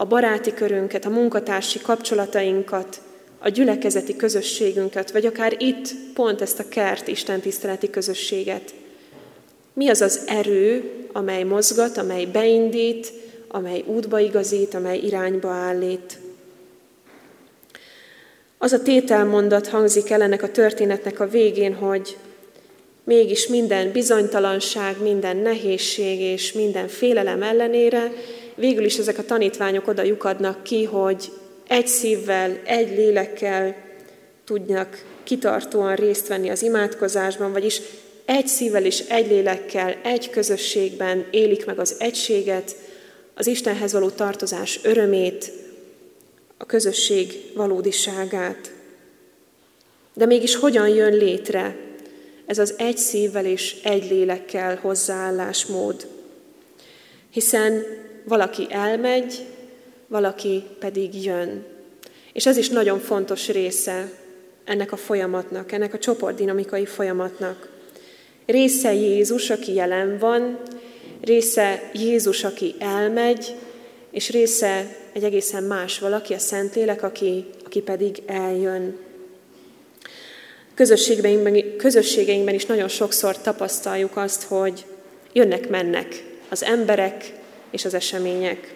a 0.00 0.04
baráti 0.04 0.54
körünket, 0.54 1.04
a 1.04 1.10
munkatársi 1.10 1.80
kapcsolatainkat, 1.80 3.00
a 3.38 3.48
gyülekezeti 3.48 4.16
közösségünket, 4.16 5.10
vagy 5.10 5.26
akár 5.26 5.56
itt 5.58 5.88
pont 6.14 6.40
ezt 6.40 6.58
a 6.58 6.68
kert 6.68 7.08
Isten 7.08 7.40
tiszteleti 7.40 7.90
közösséget. 7.90 8.74
Mi 9.72 9.88
az 9.88 10.00
az 10.00 10.22
erő, 10.26 10.92
amely 11.12 11.42
mozgat, 11.42 11.96
amely 11.96 12.24
beindít, 12.24 13.12
amely 13.48 13.84
útba 13.86 14.18
igazít, 14.18 14.74
amely 14.74 14.98
irányba 14.98 15.48
állít. 15.48 16.18
Az 18.58 18.72
a 18.72 18.82
tételmondat 18.82 19.68
hangzik 19.68 20.10
el 20.10 20.22
ennek 20.22 20.42
a 20.42 20.50
történetnek 20.50 21.20
a 21.20 21.28
végén, 21.28 21.74
hogy 21.74 22.16
mégis 23.04 23.46
minden 23.46 23.92
bizonytalanság, 23.92 25.02
minden 25.02 25.36
nehézség 25.36 26.20
és 26.20 26.52
minden 26.52 26.88
félelem 26.88 27.42
ellenére 27.42 28.12
végül 28.58 28.84
is 28.84 28.98
ezek 28.98 29.18
a 29.18 29.24
tanítványok 29.24 29.88
oda 29.88 30.02
lyukadnak 30.02 30.62
ki, 30.62 30.84
hogy 30.84 31.32
egy 31.68 31.86
szívvel, 31.86 32.60
egy 32.64 32.88
lélekkel 32.88 33.76
tudnak 34.44 35.04
kitartóan 35.24 35.94
részt 35.94 36.28
venni 36.28 36.50
az 36.50 36.62
imádkozásban, 36.62 37.52
vagyis 37.52 37.80
egy 38.24 38.46
szívvel 38.46 38.84
és 38.84 39.00
egy 39.08 39.26
lélekkel, 39.26 39.96
egy 40.02 40.30
közösségben 40.30 41.26
élik 41.30 41.66
meg 41.66 41.78
az 41.78 41.96
egységet, 41.98 42.76
az 43.34 43.46
Istenhez 43.46 43.92
való 43.92 44.08
tartozás 44.08 44.80
örömét, 44.82 45.52
a 46.56 46.66
közösség 46.66 47.50
valódiságát. 47.54 48.72
De 50.14 50.26
mégis 50.26 50.54
hogyan 50.54 50.88
jön 50.88 51.12
létre 51.12 51.76
ez 52.46 52.58
az 52.58 52.74
egy 52.78 52.98
szívvel 52.98 53.46
és 53.46 53.76
egy 53.82 54.10
lélekkel 54.10 54.76
hozzáállásmód? 54.76 56.06
Hiszen 57.30 57.84
valaki 58.28 58.66
elmegy, 58.70 59.44
valaki 60.06 60.62
pedig 60.78 61.24
jön. 61.24 61.64
És 62.32 62.46
ez 62.46 62.56
is 62.56 62.68
nagyon 62.68 62.98
fontos 62.98 63.48
része 63.48 64.10
ennek 64.64 64.92
a 64.92 64.96
folyamatnak, 64.96 65.72
ennek 65.72 65.94
a 65.94 65.98
csoportdinamikai 65.98 66.86
folyamatnak. 66.86 67.68
Része 68.46 68.94
Jézus, 68.94 69.50
aki 69.50 69.74
jelen 69.74 70.18
van, 70.18 70.58
része 71.20 71.90
Jézus, 71.92 72.44
aki 72.44 72.74
elmegy, 72.78 73.54
és 74.10 74.30
része 74.30 74.96
egy 75.12 75.24
egészen 75.24 75.62
más 75.62 75.98
valaki, 75.98 76.34
a 76.34 76.38
Szentlélek, 76.38 77.02
aki, 77.02 77.44
aki 77.64 77.80
pedig 77.80 78.22
eljön. 78.26 78.98
Közösségeinkben, 80.74 81.76
közösségeinkben 81.76 82.54
is 82.54 82.66
nagyon 82.66 82.88
sokszor 82.88 83.40
tapasztaljuk 83.40 84.16
azt, 84.16 84.42
hogy 84.42 84.84
jönnek-mennek 85.32 86.24
az 86.48 86.64
emberek 86.64 87.32
és 87.70 87.84
az 87.84 87.94
események. 87.94 88.74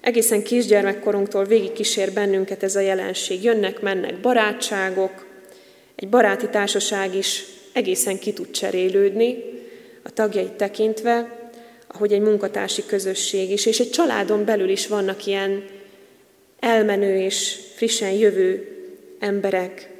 Egészen 0.00 0.42
kisgyermekkorunktól 0.42 1.44
végig 1.44 1.72
kísér 1.72 2.12
bennünket 2.12 2.62
ez 2.62 2.76
a 2.76 2.80
jelenség. 2.80 3.42
Jönnek-mennek 3.42 4.20
barátságok, 4.20 5.26
egy 5.94 6.08
baráti 6.08 6.48
társaság 6.48 7.14
is 7.14 7.44
egészen 7.72 8.18
ki 8.18 8.32
tud 8.32 8.50
cserélődni, 8.50 9.36
a 10.02 10.10
tagjait 10.10 10.52
tekintve, 10.52 11.48
ahogy 11.86 12.12
egy 12.12 12.20
munkatársi 12.20 12.86
közösség 12.86 13.50
is, 13.50 13.66
és 13.66 13.80
egy 13.80 13.90
családon 13.90 14.44
belül 14.44 14.68
is 14.68 14.86
vannak 14.86 15.26
ilyen 15.26 15.64
elmenő 16.60 17.18
és 17.18 17.58
frissen 17.74 18.10
jövő 18.10 18.68
emberek. 19.18 19.90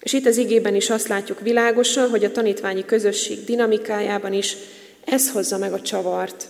És 0.00 0.12
itt 0.12 0.26
az 0.26 0.36
igében 0.36 0.74
is 0.74 0.90
azt 0.90 1.08
látjuk 1.08 1.40
világosan, 1.40 2.08
hogy 2.08 2.24
a 2.24 2.32
tanítványi 2.32 2.84
közösség 2.84 3.44
dinamikájában 3.44 4.32
is 4.32 4.56
ez 5.04 5.30
hozza 5.30 5.58
meg 5.58 5.72
a 5.72 5.80
csavart, 5.80 6.48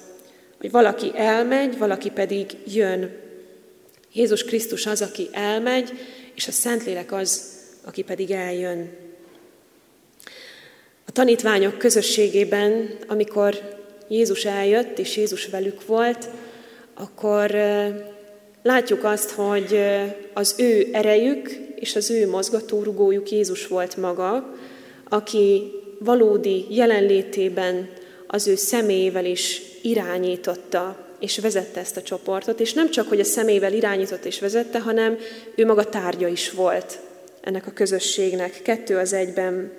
hogy 0.59 0.71
valaki 0.71 1.13
elmegy, 1.15 1.79
valaki 1.79 2.11
pedig 2.11 2.57
jön. 2.67 3.11
Jézus 4.13 4.45
Krisztus 4.45 4.87
az, 4.87 5.03
aki 5.03 5.29
elmegy, 5.33 5.93
és 6.35 6.49
a 6.49 6.53
Szentlélek 6.53 7.13
az, 7.13 7.55
aki 7.85 8.03
pedig 8.03 8.31
eljön. 8.31 8.91
A 11.07 11.13
tanítványok 11.13 11.79
közösségében, 11.79 12.97
amikor 13.07 13.77
Jézus 14.09 14.45
eljött, 14.45 14.99
és 14.99 15.17
Jézus 15.17 15.47
velük 15.47 15.87
volt, 15.87 16.29
akkor 16.95 17.51
látjuk 18.63 19.05
azt, 19.05 19.31
hogy 19.31 19.81
az 20.35 20.55
ő 20.59 20.89
erejük 20.93 21.51
és 21.75 21.97
az 21.97 22.11
ő 22.11 22.29
mozgatórugójuk 22.29 23.31
Jézus 23.31 23.67
volt 23.67 23.97
maga, 23.97 24.55
aki 25.09 25.73
valódi 25.99 26.67
jelenlétében 26.71 27.91
az 28.27 28.47
ő 28.47 28.55
személyével 28.55 29.25
is 29.25 29.63
irányította 29.89 31.07
és 31.21 31.39
vezette 31.39 31.81
ezt 31.81 31.97
a 31.97 32.03
csoportot, 32.03 32.61
és 32.61 32.73
nem 32.73 32.91
csak, 32.91 33.09
hogy 33.09 33.21
a 33.21 33.25
személyével 33.25 33.73
irányított 33.73 34.25
és 34.25 34.41
vezette, 34.41 34.81
hanem 34.81 35.19
ő 35.55 35.67
maga 35.67 35.85
tárgya 35.85 36.29
is 36.29 36.51
volt 36.51 36.99
ennek 37.41 37.67
a 37.67 37.71
közösségnek, 37.71 38.63
kettő 38.63 38.97
az 38.97 39.13
egyben. 39.13 39.73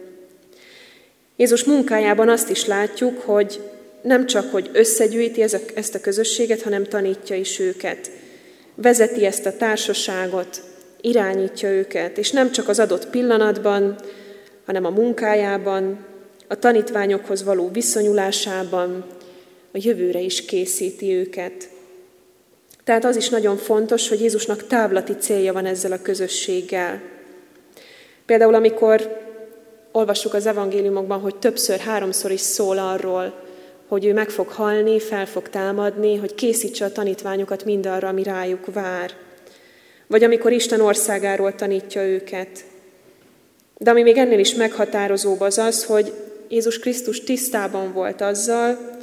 Jézus 1.35 1.63
munkájában 1.63 2.29
azt 2.29 2.49
is 2.49 2.65
látjuk, 2.65 3.21
hogy 3.21 3.59
nem 4.01 4.25
csak, 4.25 4.51
hogy 4.51 4.69
összegyűjti 4.73 5.41
ezt 5.75 5.95
a 5.95 5.99
közösséget, 6.01 6.61
hanem 6.61 6.83
tanítja 6.83 7.35
is 7.35 7.59
őket. 7.59 8.11
Vezeti 8.75 9.25
ezt 9.25 9.45
a 9.45 9.57
társaságot, 9.57 10.61
irányítja 11.01 11.69
őket, 11.69 12.17
és 12.17 12.31
nem 12.31 12.51
csak 12.51 12.67
az 12.67 12.79
adott 12.79 13.09
pillanatban, 13.09 13.95
hanem 14.65 14.85
a 14.85 14.89
munkájában, 14.89 16.05
a 16.47 16.55
tanítványokhoz 16.55 17.43
való 17.43 17.69
viszonyulásában, 17.71 19.05
a 19.73 19.77
jövőre 19.81 20.19
is 20.19 20.45
készíti 20.45 21.13
őket. 21.13 21.69
Tehát 22.83 23.05
az 23.05 23.15
is 23.15 23.29
nagyon 23.29 23.57
fontos, 23.57 24.09
hogy 24.09 24.21
Jézusnak 24.21 24.67
távlati 24.67 25.13
célja 25.13 25.53
van 25.53 25.65
ezzel 25.65 25.91
a 25.91 26.01
közösséggel. 26.01 27.01
Például 28.25 28.53
amikor 28.53 29.25
olvassuk 29.91 30.33
az 30.33 30.45
evangéliumokban, 30.45 31.19
hogy 31.19 31.35
többször, 31.35 31.79
háromszor 31.79 32.31
is 32.31 32.41
szól 32.41 32.77
arról, 32.77 33.33
hogy 33.87 34.05
ő 34.05 34.13
meg 34.13 34.29
fog 34.29 34.47
halni, 34.47 34.99
fel 34.99 35.25
fog 35.25 35.49
támadni, 35.49 36.15
hogy 36.15 36.35
készítse 36.35 36.85
a 36.85 36.91
tanítványokat 36.91 37.65
mindarra, 37.65 38.07
ami 38.07 38.23
rájuk 38.23 38.73
vár. 38.73 39.11
Vagy 40.07 40.23
amikor 40.23 40.51
Isten 40.51 40.81
országáról 40.81 41.55
tanítja 41.55 42.05
őket. 42.05 42.65
De 43.77 43.89
ami 43.89 44.01
még 44.01 44.17
ennél 44.17 44.39
is 44.39 44.53
meghatározóbb 44.53 45.41
az 45.41 45.57
az, 45.57 45.85
hogy 45.85 46.13
Jézus 46.49 46.79
Krisztus 46.79 47.23
tisztában 47.23 47.93
volt 47.93 48.21
azzal, 48.21 48.96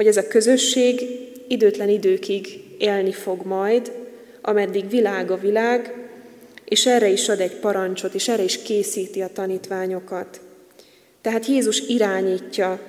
hogy 0.00 0.08
ez 0.08 0.16
a 0.16 0.26
közösség 0.26 1.00
időtlen 1.48 1.88
időkig 1.88 2.64
élni 2.78 3.12
fog 3.12 3.46
majd, 3.46 3.92
ameddig 4.40 4.88
világ 4.88 5.30
a 5.30 5.36
világ, 5.36 5.94
és 6.64 6.86
erre 6.86 7.08
is 7.08 7.28
ad 7.28 7.40
egy 7.40 7.56
parancsot, 7.56 8.14
és 8.14 8.28
erre 8.28 8.42
is 8.42 8.62
készíti 8.62 9.22
a 9.22 9.32
tanítványokat. 9.32 10.40
Tehát 11.20 11.46
Jézus 11.46 11.80
irányítja 11.80 12.80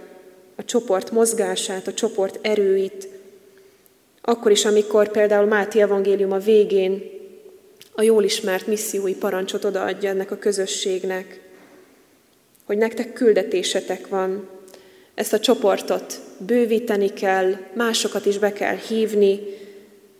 a 0.56 0.66
csoport 0.66 1.12
mozgását, 1.12 1.88
a 1.88 1.94
csoport 1.94 2.40
erőit, 2.42 3.08
akkor 4.22 4.52
is, 4.52 4.66
amikor 4.66 5.12
például 5.12 5.46
Máti 5.46 5.82
evangélium 5.82 6.32
a 6.32 6.40
végén 6.40 7.04
a 7.92 8.02
jól 8.02 8.24
ismert 8.24 8.68
missziói 8.68 9.16
parancsot 9.16 9.64
odaadja 9.64 10.10
ennek 10.10 10.32
a 10.32 10.38
közösségnek, 10.38 11.40
hogy 12.64 12.78
nektek 12.78 13.14
küldetésetek 13.14 14.08
van, 14.08 14.61
ezt 15.22 15.34
a 15.34 15.40
csoportot 15.40 16.20
bővíteni 16.38 17.14
kell, 17.14 17.56
másokat 17.74 18.26
is 18.26 18.38
be 18.38 18.54
kell 18.54 18.76
hívni, 18.76 19.40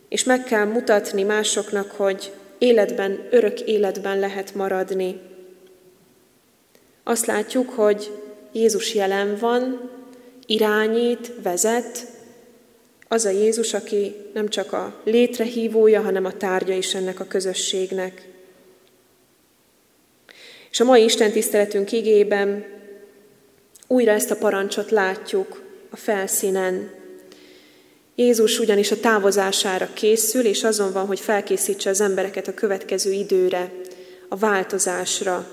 és 0.10 0.24
meg 0.24 0.44
kell 0.44 0.66
mutatni 0.66 1.24
másoknak, 1.24 1.92
hogy 1.92 2.32
életben, 2.58 3.28
örök 3.30 3.60
életben 3.60 4.20
lehet 4.20 4.56
maradni. 4.56 5.20
Azt 7.04 7.26
látjuk, 7.26 7.70
hogy 7.70 8.12
Jézus 8.52 8.94
jelen 8.94 9.38
van, 9.40 9.90
irányít, 10.46 11.32
vezet, 11.44 12.08
az 13.08 13.26
a 13.26 13.30
Jézus, 13.30 13.74
aki 13.74 14.16
nem 14.34 14.48
csak 14.48 14.74
a 14.74 15.02
létrehívója, 15.04 16.02
hanem 16.02 16.26
a 16.26 16.38
tárgya 16.38 16.74
is 16.74 16.94
ennek 16.94 17.20
a 17.20 17.26
közösségnek. 17.28 18.28
És 20.72 20.80
a 20.80 20.86
mai 20.86 21.04
Isten 21.04 21.32
tiszteletünk 21.32 21.92
igében 21.92 22.80
újra 23.92 24.12
ezt 24.12 24.32
a 24.32 24.36
parancsot 24.36 24.92
látjuk 24.92 25.62
a 25.90 25.96
felszínen. 25.96 26.92
Jézus 28.16 28.60
ugyanis 28.60 28.92
a 28.92 29.00
távozására 29.00 29.90
készül, 29.94 30.46
és 30.46 30.64
azon 30.64 30.92
van, 30.92 31.06
hogy 31.06 31.20
felkészítse 31.20 31.90
az 31.90 32.02
embereket 32.02 32.48
a 32.48 32.54
következő 32.54 33.12
időre, 33.12 33.72
a 34.30 34.36
változásra. 34.36 35.48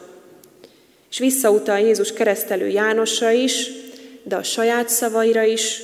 És 1.10 1.18
visszautal 1.18 1.78
Jézus 1.78 2.12
keresztelő 2.12 2.68
Jánosra 2.68 3.30
is, 3.30 3.70
de 4.22 4.36
a 4.36 4.42
saját 4.42 4.88
szavaira 4.88 5.42
is, 5.42 5.80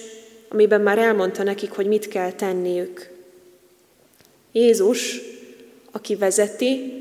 amiben 0.49 0.81
már 0.81 0.99
elmondta 0.99 1.43
nekik, 1.43 1.71
hogy 1.71 1.87
mit 1.87 2.09
kell 2.09 2.33
tenniük. 2.33 3.11
Jézus, 4.53 5.21
aki 5.93 6.17
vezeti 6.17 6.93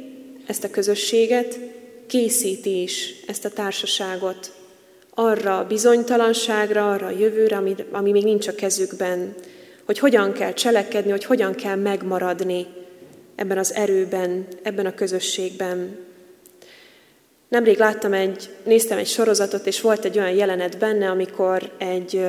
ezt 0.48 0.64
a 0.64 0.70
közösséget, 0.70 1.60
készíti 2.08 2.82
is 2.82 3.14
ezt 3.28 3.46
a 3.46 3.50
társaságot 3.50 4.62
arra 5.14 5.58
a 5.58 5.66
bizonytalanságra, 5.66 6.92
arra 6.92 7.08
a 7.08 7.18
jövőre, 7.20 7.56
ami, 7.56 7.76
ami 7.92 8.12
még 8.12 8.24
nincs 8.24 8.48
a 8.48 8.56
kezükben, 8.56 9.34
hogy 9.86 10.00
hogyan 10.00 10.34
kell 10.34 10.54
cselekedni, 10.54 11.12
hogy 11.12 11.26
hogyan 11.26 11.56
kell 11.56 11.76
megmaradni 11.76 12.68
ebben 13.36 13.58
az 13.58 13.74
erőben, 13.74 14.48
ebben 14.62 14.86
a 14.86 14.94
közösségben. 14.94 15.98
Nemrég 17.48 17.78
láttam 17.78 18.14
egy, 18.14 18.50
néztem 18.64 18.98
egy 18.98 19.08
sorozatot, 19.08 19.68
és 19.68 19.82
volt 19.82 20.06
egy 20.06 20.18
olyan 20.18 20.34
jelenet 20.36 20.78
benne, 20.78 21.10
amikor 21.10 21.72
egy, 21.78 22.26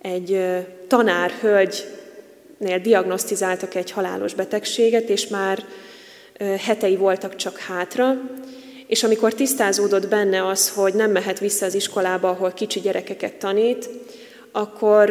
egy 0.00 0.44
tanár 0.88 1.30
hölgynél 1.30 2.78
diagnosztizáltak 2.82 3.74
egy 3.74 3.90
halálos 3.90 4.34
betegséget, 4.34 5.08
és 5.08 5.26
már 5.26 5.64
hetei 6.58 6.96
voltak 6.96 7.36
csak 7.36 7.58
hátra, 7.58 8.20
és 8.92 9.02
amikor 9.02 9.34
tisztázódott 9.34 10.08
benne 10.08 10.46
az, 10.46 10.70
hogy 10.70 10.94
nem 10.94 11.10
mehet 11.10 11.38
vissza 11.38 11.66
az 11.66 11.74
iskolába, 11.74 12.28
ahol 12.28 12.52
kicsi 12.52 12.80
gyerekeket 12.80 13.34
tanít, 13.34 13.88
akkor 14.50 15.10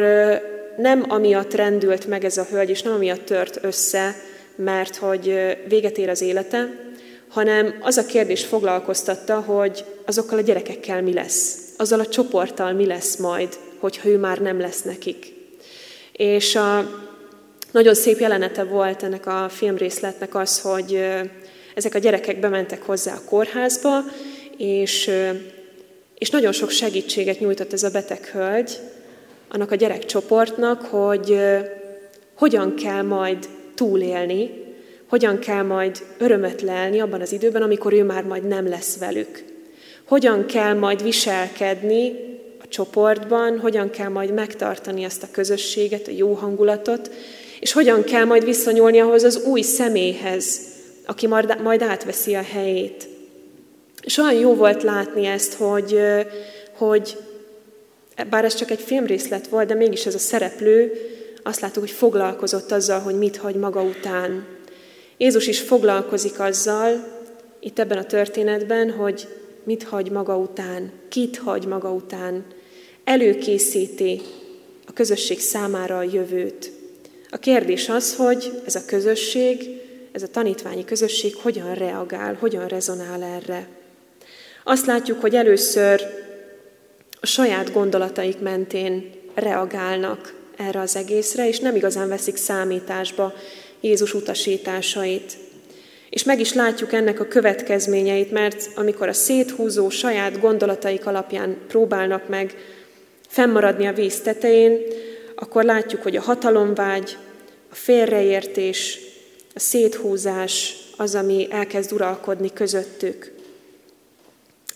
nem 0.76 1.04
amiatt 1.08 1.54
rendült 1.54 2.06
meg 2.06 2.24
ez 2.24 2.36
a 2.36 2.46
hölgy, 2.50 2.70
és 2.70 2.82
nem 2.82 2.92
amiatt 2.92 3.24
tört 3.24 3.58
össze, 3.62 4.14
mert 4.56 4.96
hogy 4.96 5.56
véget 5.68 5.98
ér 5.98 6.08
az 6.08 6.20
élete, 6.20 6.68
hanem 7.28 7.74
az 7.80 7.96
a 7.96 8.06
kérdés 8.06 8.44
foglalkoztatta, 8.44 9.40
hogy 9.40 9.84
azokkal 10.06 10.38
a 10.38 10.42
gyerekekkel 10.42 11.02
mi 11.02 11.12
lesz, 11.12 11.58
azzal 11.76 12.00
a 12.00 12.06
csoporttal 12.06 12.72
mi 12.72 12.86
lesz 12.86 13.16
majd, 13.16 13.56
hogyha 13.78 14.08
ő 14.08 14.18
már 14.18 14.38
nem 14.38 14.60
lesz 14.60 14.82
nekik. 14.82 15.26
És 16.12 16.56
a, 16.56 16.90
nagyon 17.72 17.94
szép 17.94 18.18
jelenete 18.18 18.64
volt 18.64 19.02
ennek 19.02 19.26
a 19.26 19.48
filmrészletnek 19.48 20.34
az, 20.34 20.60
hogy 20.60 21.04
ezek 21.74 21.94
a 21.94 21.98
gyerekek 21.98 22.40
bementek 22.40 22.82
hozzá 22.82 23.14
a 23.14 23.24
kórházba, 23.28 24.04
és, 24.56 25.10
és 26.18 26.30
nagyon 26.30 26.52
sok 26.52 26.70
segítséget 26.70 27.40
nyújtott 27.40 27.72
ez 27.72 27.82
a 27.82 27.90
beteg 27.90 28.24
hölgy 28.24 28.78
annak 29.48 29.70
a 29.70 29.74
gyerekcsoportnak, 29.74 30.82
hogy 30.82 31.38
hogyan 32.34 32.74
kell 32.74 33.02
majd 33.02 33.48
túlélni, 33.74 34.50
hogyan 35.08 35.38
kell 35.38 35.62
majd 35.62 36.02
örömet 36.18 36.62
lelni 36.62 37.00
abban 37.00 37.20
az 37.20 37.32
időben, 37.32 37.62
amikor 37.62 37.92
ő 37.92 38.04
már 38.04 38.24
majd 38.24 38.46
nem 38.46 38.68
lesz 38.68 38.98
velük. 38.98 39.44
Hogyan 40.04 40.46
kell 40.46 40.74
majd 40.74 41.02
viselkedni 41.02 42.12
a 42.62 42.68
csoportban, 42.68 43.58
hogyan 43.58 43.90
kell 43.90 44.08
majd 44.08 44.32
megtartani 44.32 45.04
ezt 45.04 45.22
a 45.22 45.28
közösséget, 45.30 46.08
a 46.08 46.12
jó 46.16 46.32
hangulatot, 46.32 47.10
és 47.60 47.72
hogyan 47.72 48.04
kell 48.04 48.24
majd 48.24 48.44
viszonyulni 48.44 49.00
ahhoz 49.00 49.22
az 49.22 49.42
új 49.44 49.60
személyhez, 49.60 50.60
aki 51.06 51.26
majd 51.62 51.82
átveszi 51.82 52.34
a 52.34 52.42
helyét. 52.42 53.08
És 54.02 54.16
olyan 54.16 54.34
jó 54.34 54.54
volt 54.54 54.82
látni 54.82 55.26
ezt, 55.26 55.54
hogy, 55.54 55.98
hogy 56.72 57.16
bár 58.30 58.44
ez 58.44 58.54
csak 58.54 58.70
egy 58.70 58.80
filmrészlet 58.80 59.46
volt, 59.46 59.68
de 59.68 59.74
mégis 59.74 60.06
ez 60.06 60.14
a 60.14 60.18
szereplő, 60.18 60.92
azt 61.42 61.60
láttuk, 61.60 61.82
hogy 61.82 61.90
foglalkozott 61.90 62.72
azzal, 62.72 63.00
hogy 63.00 63.18
mit 63.18 63.36
hagy 63.36 63.54
maga 63.54 63.82
után. 63.82 64.46
Jézus 65.16 65.46
is 65.46 65.60
foglalkozik 65.60 66.40
azzal, 66.40 67.20
itt 67.60 67.78
ebben 67.78 67.98
a 67.98 68.04
történetben, 68.04 68.90
hogy 68.90 69.28
mit 69.64 69.82
hagy 69.82 70.10
maga 70.10 70.36
után, 70.36 70.92
kit 71.08 71.36
hagy 71.36 71.66
maga 71.66 71.90
után. 71.90 72.44
Előkészíti 73.04 74.20
a 74.86 74.92
közösség 74.92 75.40
számára 75.40 75.98
a 75.98 76.02
jövőt. 76.02 76.72
A 77.30 77.36
kérdés 77.36 77.88
az, 77.88 78.16
hogy 78.16 78.62
ez 78.64 78.74
a 78.74 78.84
közösség 78.86 79.81
ez 80.12 80.22
a 80.22 80.28
tanítványi 80.28 80.84
közösség 80.84 81.34
hogyan 81.34 81.74
reagál, 81.74 82.36
hogyan 82.40 82.68
rezonál 82.68 83.22
erre. 83.22 83.68
Azt 84.64 84.86
látjuk, 84.86 85.20
hogy 85.20 85.34
először 85.34 86.02
a 87.20 87.26
saját 87.26 87.72
gondolataik 87.72 88.38
mentén 88.38 89.10
reagálnak 89.34 90.34
erre 90.56 90.80
az 90.80 90.96
egészre, 90.96 91.48
és 91.48 91.58
nem 91.58 91.76
igazán 91.76 92.08
veszik 92.08 92.36
számításba 92.36 93.32
Jézus 93.80 94.14
utasításait. 94.14 95.36
És 96.10 96.24
meg 96.24 96.40
is 96.40 96.52
látjuk 96.52 96.92
ennek 96.92 97.20
a 97.20 97.28
következményeit, 97.28 98.30
mert 98.30 98.70
amikor 98.74 99.08
a 99.08 99.12
széthúzó 99.12 99.90
saját 99.90 100.40
gondolataik 100.40 101.06
alapján 101.06 101.56
próbálnak 101.68 102.28
meg 102.28 102.54
fennmaradni 103.28 103.86
a 103.86 103.92
víz 103.92 104.20
tetején, 104.20 104.78
akkor 105.34 105.64
látjuk, 105.64 106.02
hogy 106.02 106.16
a 106.16 106.20
hatalomvágy, 106.20 107.16
a 107.70 107.74
félreértés, 107.74 108.98
a 109.54 109.58
széthúzás 109.58 110.76
az, 110.96 111.14
ami 111.14 111.46
elkezd 111.50 111.92
uralkodni 111.92 112.52
közöttük. 112.52 113.32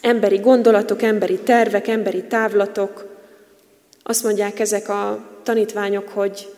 Emberi 0.00 0.36
gondolatok, 0.36 1.02
emberi 1.02 1.38
tervek, 1.38 1.88
emberi 1.88 2.22
távlatok. 2.22 3.06
Azt 4.02 4.22
mondják 4.22 4.60
ezek 4.60 4.88
a 4.88 5.28
tanítványok, 5.42 6.08
hogy 6.08 6.48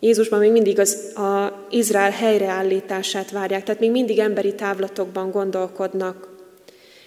Jézusban 0.00 0.38
még 0.38 0.52
mindig 0.52 0.78
az 0.78 1.12
a 1.16 1.66
Izrael 1.70 2.10
helyreállítását 2.10 3.30
várják, 3.30 3.64
tehát 3.64 3.80
még 3.80 3.90
mindig 3.90 4.18
emberi 4.18 4.54
távlatokban 4.54 5.30
gondolkodnak. 5.30 6.28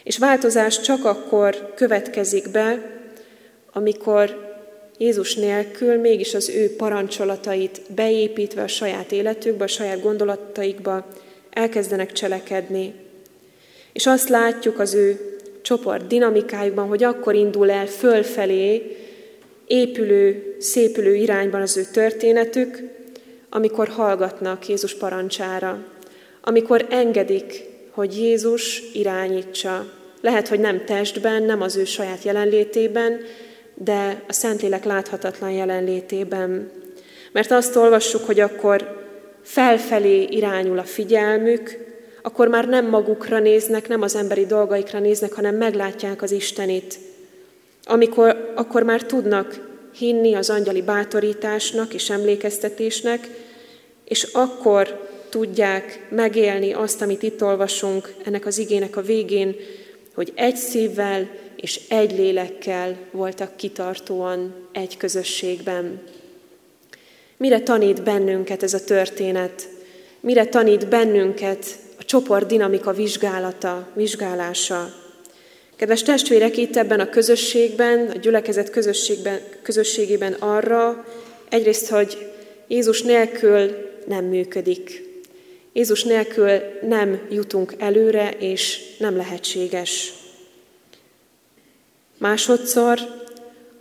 És 0.04 0.18
változás 0.18 0.82
csak 0.82 1.06
akkor 1.06 1.74
következik 1.76 2.50
be, 2.50 3.00
amikor 3.74 4.51
Jézus 4.98 5.36
nélkül 5.36 5.96
mégis 5.98 6.34
az 6.34 6.50
ő 6.50 6.76
parancsolatait 6.76 7.82
beépítve 7.96 8.62
a 8.64 8.68
saját 8.68 9.12
életükbe, 9.12 9.64
a 9.64 9.68
saját 9.68 10.02
gondolataikba 10.02 11.06
elkezdenek 11.50 12.12
cselekedni. 12.12 12.94
És 13.94 14.06
azt 14.06 14.30
látjuk 14.30 14.80
az 14.80 14.94
ő 14.94 15.38
csoport 15.62 16.08
dinamikájukban, 16.08 16.88
hogy 16.88 17.04
akkor 17.04 17.36
indul 17.36 17.72
el 17.72 17.86
fölfelé, 17.86 18.98
épülő, 19.68 20.56
szépülő 20.60 21.16
irányban 21.16 21.62
az 21.62 21.78
ő 21.78 21.86
történetük, 21.92 22.80
amikor 23.50 23.88
hallgatnak 23.88 24.68
Jézus 24.68 24.96
parancsára, 24.96 25.86
amikor 26.42 26.86
engedik, 26.90 27.64
hogy 27.92 28.18
Jézus 28.18 28.84
irányítsa. 28.94 29.86
Lehet, 30.22 30.48
hogy 30.48 30.60
nem 30.60 30.86
testben, 30.86 31.44
nem 31.44 31.62
az 31.62 31.76
ő 31.76 31.86
saját 31.86 32.24
jelenlétében, 32.24 33.20
de 33.74 34.24
a 34.28 34.34
Szentlélek 34.34 34.84
láthatatlan 34.84 35.52
jelenlétében. 35.52 36.72
Mert 37.32 37.52
azt 37.52 37.76
olvassuk, 37.76 38.26
hogy 38.26 38.40
akkor 38.40 39.06
felfelé 39.42 40.24
irányul 40.24 40.80
a 40.80 40.84
figyelmük, 40.84 41.90
akkor 42.22 42.48
már 42.48 42.68
nem 42.68 42.90
magukra 42.90 43.40
néznek, 43.40 43.88
nem 43.88 44.02
az 44.02 44.16
emberi 44.16 44.46
dolgaikra 44.46 45.00
néznek, 45.00 45.34
hanem 45.34 45.56
meglátják 45.56 46.22
az 46.22 46.32
Istenit. 46.32 47.00
Amikor, 47.84 48.52
akkor 48.56 48.84
már 48.84 49.04
tudnak 49.04 49.70
hinni 49.96 50.34
az 50.34 50.50
angyali 50.50 50.82
bátorításnak 50.82 51.94
és 51.94 52.10
emlékeztetésnek, 52.10 53.28
és 54.06 54.24
akkor 54.24 55.10
tudják 55.30 56.08
megélni 56.10 56.74
azt, 56.74 57.02
amit 57.02 57.24
itt 57.24 57.44
olvasunk 57.44 58.14
ennek 58.26 58.46
az 58.46 58.58
igének 58.58 58.98
a 58.98 59.02
végén, 59.02 59.56
hogy 60.14 60.32
egy 60.36 60.56
szívvel 60.56 61.30
és 61.62 61.80
egy 61.88 62.12
lélekkel 62.12 62.98
voltak 63.12 63.56
kitartóan 63.56 64.68
egy 64.72 64.98
közösségben. 64.98 66.02
Mire 67.38 67.60
tanít 67.60 68.04
bennünket 68.04 68.64
ez 68.64 68.74
a 68.74 68.84
történet? 68.84 69.70
Mire 70.20 70.46
tanít 70.46 70.88
bennünket 70.88 71.66
a 72.00 72.04
csoport 72.04 72.48
dinamika 72.48 72.92
vizsgálata, 72.92 73.88
vizsgálása? 73.94 74.94
Kedves 75.76 76.02
testvérek, 76.02 76.58
itt 76.58 76.76
ebben 76.76 77.00
a 77.00 77.10
közösségben, 77.10 78.08
a 78.08 78.18
gyülekezet 78.18 78.70
közösségben, 78.70 79.40
közösségében 79.62 80.34
arra, 80.34 81.06
egyrészt, 81.50 81.90
hogy 81.90 82.32
Jézus 82.68 83.02
nélkül 83.02 83.72
nem 84.08 84.26
működik. 84.26 85.10
Jézus 85.74 86.04
nélkül 86.04 86.50
nem 86.88 87.22
jutunk 87.30 87.74
előre, 87.78 88.32
és 88.40 88.80
nem 88.98 89.16
lehetséges. 89.16 90.21
Másodszor 92.22 93.00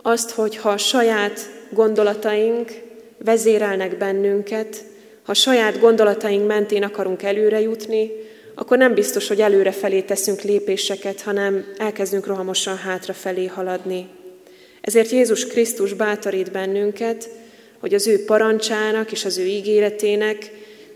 azt, 0.01 0.31
hogy 0.31 0.57
ha 0.57 0.69
a 0.69 0.77
saját 0.77 1.49
gondolataink 1.69 2.71
vezérelnek 3.17 3.97
bennünket, 3.97 4.83
ha 5.23 5.33
saját 5.33 5.79
gondolataink 5.79 6.47
mentén 6.47 6.83
akarunk 6.83 7.23
előre 7.23 7.59
jutni, 7.59 8.11
akkor 8.55 8.77
nem 8.77 8.93
biztos, 8.93 9.27
hogy 9.27 9.41
előre 9.41 9.71
felé 9.71 10.01
teszünk 10.01 10.41
lépéseket, 10.41 11.21
hanem 11.21 11.65
elkezdünk 11.77 12.25
rohamosan 12.25 12.77
hátrafelé 12.77 13.45
haladni. 13.45 14.07
Ezért 14.81 15.09
Jézus 15.09 15.47
Krisztus 15.47 15.93
bátorít 15.93 16.51
bennünket, 16.51 17.29
hogy 17.79 17.93
az 17.93 18.07
ő 18.07 18.25
parancsának 18.25 19.11
és 19.11 19.25
az 19.25 19.37
ő 19.37 19.45
ígéretének 19.45 20.51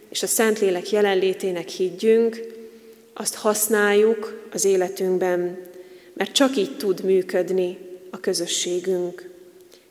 és 0.09 0.23
a 0.23 0.27
Szentlélek 0.27 0.91
jelenlétének 0.91 1.67
higgyünk, 1.67 2.41
azt 3.13 3.35
használjuk 3.35 4.47
az 4.51 4.65
életünkben, 4.65 5.73
mert 6.15 6.31
csak 6.31 6.57
így 6.57 6.77
tud 6.77 7.03
működni 7.03 7.77
a 8.09 8.19
közösségünk. 8.19 9.29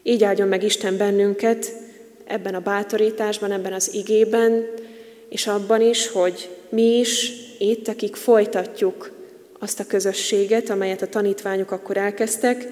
Így 0.02 0.24
áldjon 0.24 0.48
meg 0.48 0.62
Isten 0.62 0.96
bennünket 0.96 1.72
ebben 2.24 2.54
a 2.54 2.60
bátorításban, 2.60 3.52
ebben 3.52 3.72
az 3.72 3.94
igében, 3.94 4.66
és 5.28 5.46
abban 5.46 5.80
is, 5.80 6.08
hogy 6.08 6.48
mi 6.68 6.98
is 6.98 7.32
itt, 7.58 7.88
akik 7.88 8.16
folytatjuk 8.16 9.10
azt 9.58 9.80
a 9.80 9.86
közösséget, 9.86 10.70
amelyet 10.70 11.02
a 11.02 11.08
tanítványok 11.08 11.70
akkor 11.70 11.96
elkezdtek, 11.96 12.66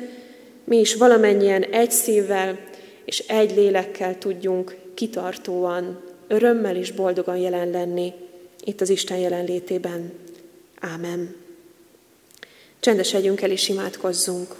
mi 0.64 0.78
is 0.78 0.94
valamennyien 0.94 1.62
egy 1.62 1.90
szívvel 1.90 2.58
és 3.04 3.18
egy 3.18 3.56
lélekkel 3.56 4.18
tudjunk 4.18 4.76
kitartóan, 4.94 6.00
örömmel 6.28 6.76
és 6.76 6.90
boldogan 6.92 7.36
jelen 7.36 7.70
lenni 7.70 8.12
itt 8.64 8.80
az 8.80 8.88
Isten 8.88 9.18
jelenlétében. 9.18 10.12
Ámen. 10.80 11.41
Csendesedjünk 12.82 13.40
el 13.40 13.50
és 13.50 13.68
imádkozzunk. 13.68 14.54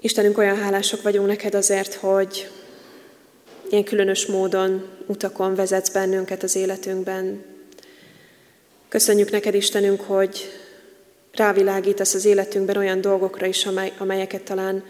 Istenünk, 0.00 0.38
olyan 0.38 0.56
hálások 0.56 1.02
vagyunk 1.02 1.26
neked 1.26 1.54
azért, 1.54 1.94
hogy 1.94 2.50
ilyen 3.70 3.84
különös 3.84 4.26
módon 4.26 4.88
utakon 5.06 5.54
vezetsz 5.54 5.88
bennünket 5.88 6.42
az 6.42 6.56
életünkben. 6.56 7.44
Köszönjük 8.88 9.30
neked, 9.30 9.54
Istenünk, 9.54 10.00
hogy 10.00 10.60
rávilágítasz 11.32 12.14
az 12.14 12.24
életünkben 12.24 12.76
olyan 12.76 13.00
dolgokra 13.00 13.46
is, 13.46 13.66
amelyeket 13.98 14.42
talán 14.42 14.84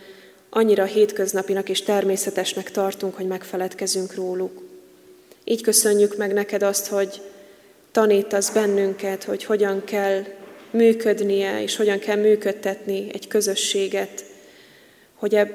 annyira 0.51 0.85
hétköznapinak 0.85 1.69
és 1.69 1.83
természetesnek 1.83 2.71
tartunk, 2.71 3.15
hogy 3.15 3.27
megfeledkezünk 3.27 4.15
róluk. 4.15 4.70
Így 5.51 5.63
köszönjük 5.63 6.17
meg 6.17 6.33
neked 6.33 6.63
azt, 6.63 6.87
hogy 6.87 7.21
tanítasz 7.93 8.51
bennünket, 8.51 9.25
hogy 9.25 9.45
hogyan 9.45 9.85
kell 9.85 10.25
működnie, 10.71 11.63
és 11.63 11.77
hogyan 11.77 11.99
kell 11.99 12.17
működtetni 12.17 13.09
egy 13.13 13.29
közösséget, 13.29 14.25
hogy, 15.15 15.35
eb, 15.35 15.51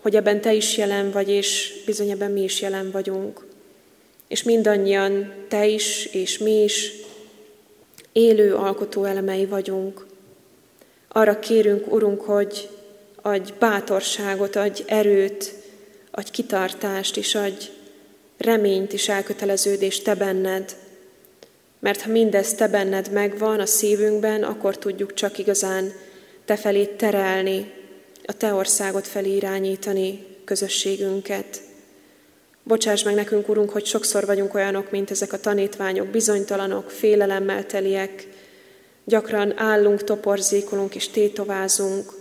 hogy 0.00 0.16
ebben 0.16 0.40
te 0.40 0.52
is 0.54 0.76
jelen 0.76 1.10
vagy, 1.10 1.28
és 1.28 1.74
bizony 1.86 2.10
ebben 2.10 2.30
mi 2.30 2.42
is 2.42 2.60
jelen 2.60 2.90
vagyunk. 2.90 3.46
És 4.28 4.42
mindannyian 4.42 5.32
te 5.48 5.66
is, 5.66 6.06
és 6.06 6.38
mi 6.38 6.62
is 6.62 6.92
élő 8.12 8.54
alkotó 8.54 9.04
elemei 9.04 9.46
vagyunk. 9.46 10.06
Arra 11.08 11.38
kérünk, 11.38 11.92
Urunk, 11.92 12.20
hogy 12.20 12.68
adj 13.22 13.52
bátorságot, 13.58 14.56
adj 14.56 14.82
erőt, 14.86 15.54
adj 16.10 16.30
kitartást, 16.30 17.16
és 17.16 17.34
adj 17.34 17.76
reményt 18.38 18.92
és 18.92 19.08
elköteleződést 19.08 20.04
Te 20.04 20.14
benned. 20.14 20.76
Mert 21.78 22.00
ha 22.00 22.10
mindez 22.10 22.54
Te 22.54 22.68
benned 22.68 23.12
megvan 23.12 23.60
a 23.60 23.66
szívünkben, 23.66 24.42
akkor 24.42 24.78
tudjuk 24.78 25.14
csak 25.14 25.38
igazán 25.38 25.92
Te 26.44 26.56
felé 26.56 26.84
terelni, 26.84 27.72
a 28.24 28.32
Te 28.32 28.52
országot 28.52 29.06
felé 29.06 29.34
irányítani 29.34 30.26
közösségünket. 30.44 31.60
Bocsáss 32.62 33.02
meg 33.02 33.14
nekünk, 33.14 33.48
Urunk, 33.48 33.70
hogy 33.70 33.86
sokszor 33.86 34.26
vagyunk 34.26 34.54
olyanok, 34.54 34.90
mint 34.90 35.10
ezek 35.10 35.32
a 35.32 35.40
tanítványok, 35.40 36.06
bizonytalanok, 36.06 36.90
félelemmel 36.90 37.66
teliek, 37.66 38.26
gyakran 39.04 39.58
állunk, 39.58 40.04
toporzékolunk 40.04 40.94
és 40.94 41.08
tétovázunk, 41.08 42.12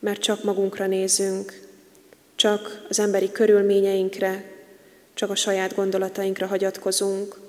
mert 0.00 0.20
csak 0.20 0.44
magunkra 0.44 0.86
nézünk, 0.86 1.60
csak 2.34 2.84
az 2.88 2.98
emberi 2.98 3.32
körülményeinkre, 3.32 4.51
csak 5.22 5.30
a 5.30 5.34
saját 5.34 5.74
gondolatainkra 5.74 6.46
hagyatkozunk. 6.46 7.40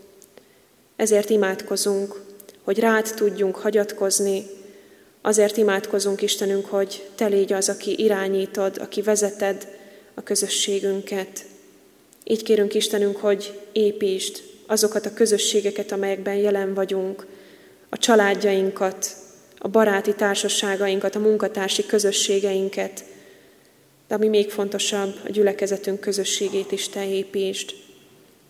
Ezért 0.95 1.29
imádkozunk, 1.29 2.21
hogy 2.63 2.79
rád 2.79 3.12
tudjunk 3.15 3.55
hagyatkozni, 3.55 4.45
azért 5.21 5.57
imádkozunk 5.57 6.21
Istenünk, 6.21 6.65
hogy 6.65 7.09
Te 7.15 7.25
légy 7.25 7.53
az, 7.53 7.69
aki 7.69 8.03
irányítod, 8.03 8.77
aki 8.77 9.01
vezeted 9.01 9.67
a 10.13 10.23
közösségünket. 10.23 11.45
Így 12.23 12.43
kérünk 12.43 12.73
Istenünk, 12.73 13.17
hogy 13.17 13.59
építsd 13.71 14.43
azokat 14.67 15.05
a 15.05 15.13
közösségeket, 15.13 15.91
amelyekben 15.91 16.36
jelen 16.36 16.73
vagyunk, 16.73 17.25
a 17.89 17.97
családjainkat, 17.97 19.15
a 19.57 19.67
baráti 19.67 20.15
társaságainkat, 20.15 21.15
a 21.15 21.19
munkatársi 21.19 21.86
közösségeinket, 21.86 23.03
de 24.13 24.19
ami 24.19 24.28
még 24.28 24.52
fontosabb, 24.52 25.19
a 25.26 25.30
gyülekezetünk 25.30 25.99
közösségét 25.99 26.71
is 26.71 26.89
te 26.89 27.08
építsd. 27.10 27.73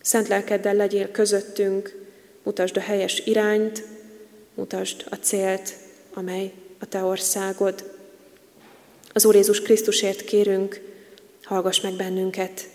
Szent 0.02 0.28
lelkeddel 0.28 0.74
legyél 0.74 1.10
közöttünk, 1.10 2.06
mutasd 2.42 2.76
a 2.76 2.80
helyes 2.80 3.22
irányt, 3.24 3.84
mutasd 4.54 5.04
a 5.10 5.14
célt, 5.14 5.74
amely 6.14 6.52
a 6.78 6.86
te 6.86 7.02
országod. 7.02 7.96
Az 9.12 9.24
Úr 9.24 9.34
Jézus 9.34 9.60
Krisztusért 9.60 10.24
kérünk, 10.24 10.80
hallgass 11.42 11.80
meg 11.80 11.92
bennünket. 11.92 12.68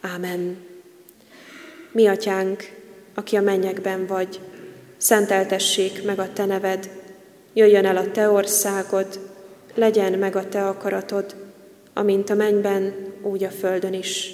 Ámen. 0.00 0.56
Mi 1.90 2.06
atyánk, 2.06 2.72
aki 3.14 3.36
a 3.36 3.42
mennyekben 3.42 4.06
vagy, 4.06 4.40
szenteltessék 4.96 6.04
meg 6.04 6.18
a 6.18 6.32
te 6.32 6.44
neved, 6.44 6.90
jöjjön 7.52 7.86
el 7.86 7.96
a 7.96 8.10
te 8.10 8.30
országod, 8.30 9.20
legyen 9.74 10.12
meg 10.12 10.36
a 10.36 10.48
te 10.48 10.66
akaratod, 10.66 11.41
amint 11.94 12.30
a 12.30 12.34
mennyben, 12.34 12.94
úgy 13.22 13.44
a 13.44 13.50
földön 13.50 13.94
is. 13.94 14.30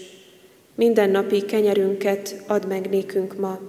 Minden 0.75 1.11
napi 1.11 1.45
kenyerünket 1.45 2.43
add 2.47 2.67
meg 2.67 2.89
nékünk 2.89 3.39
ma, 3.39 3.61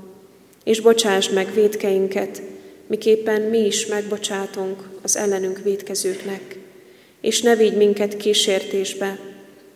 és 0.63 0.80
bocsásd 0.80 1.34
meg 1.34 1.54
védkeinket, 1.54 2.41
miképpen 2.88 3.41
mi 3.41 3.65
is 3.65 3.86
megbocsátunk 3.86 4.89
az 5.02 5.17
ellenünk 5.17 5.60
védkezőknek. 5.63 6.60
És 7.21 7.41
ne 7.41 7.56
vigy 7.56 7.78
minket 7.78 8.17
kísértésbe, 8.17 9.19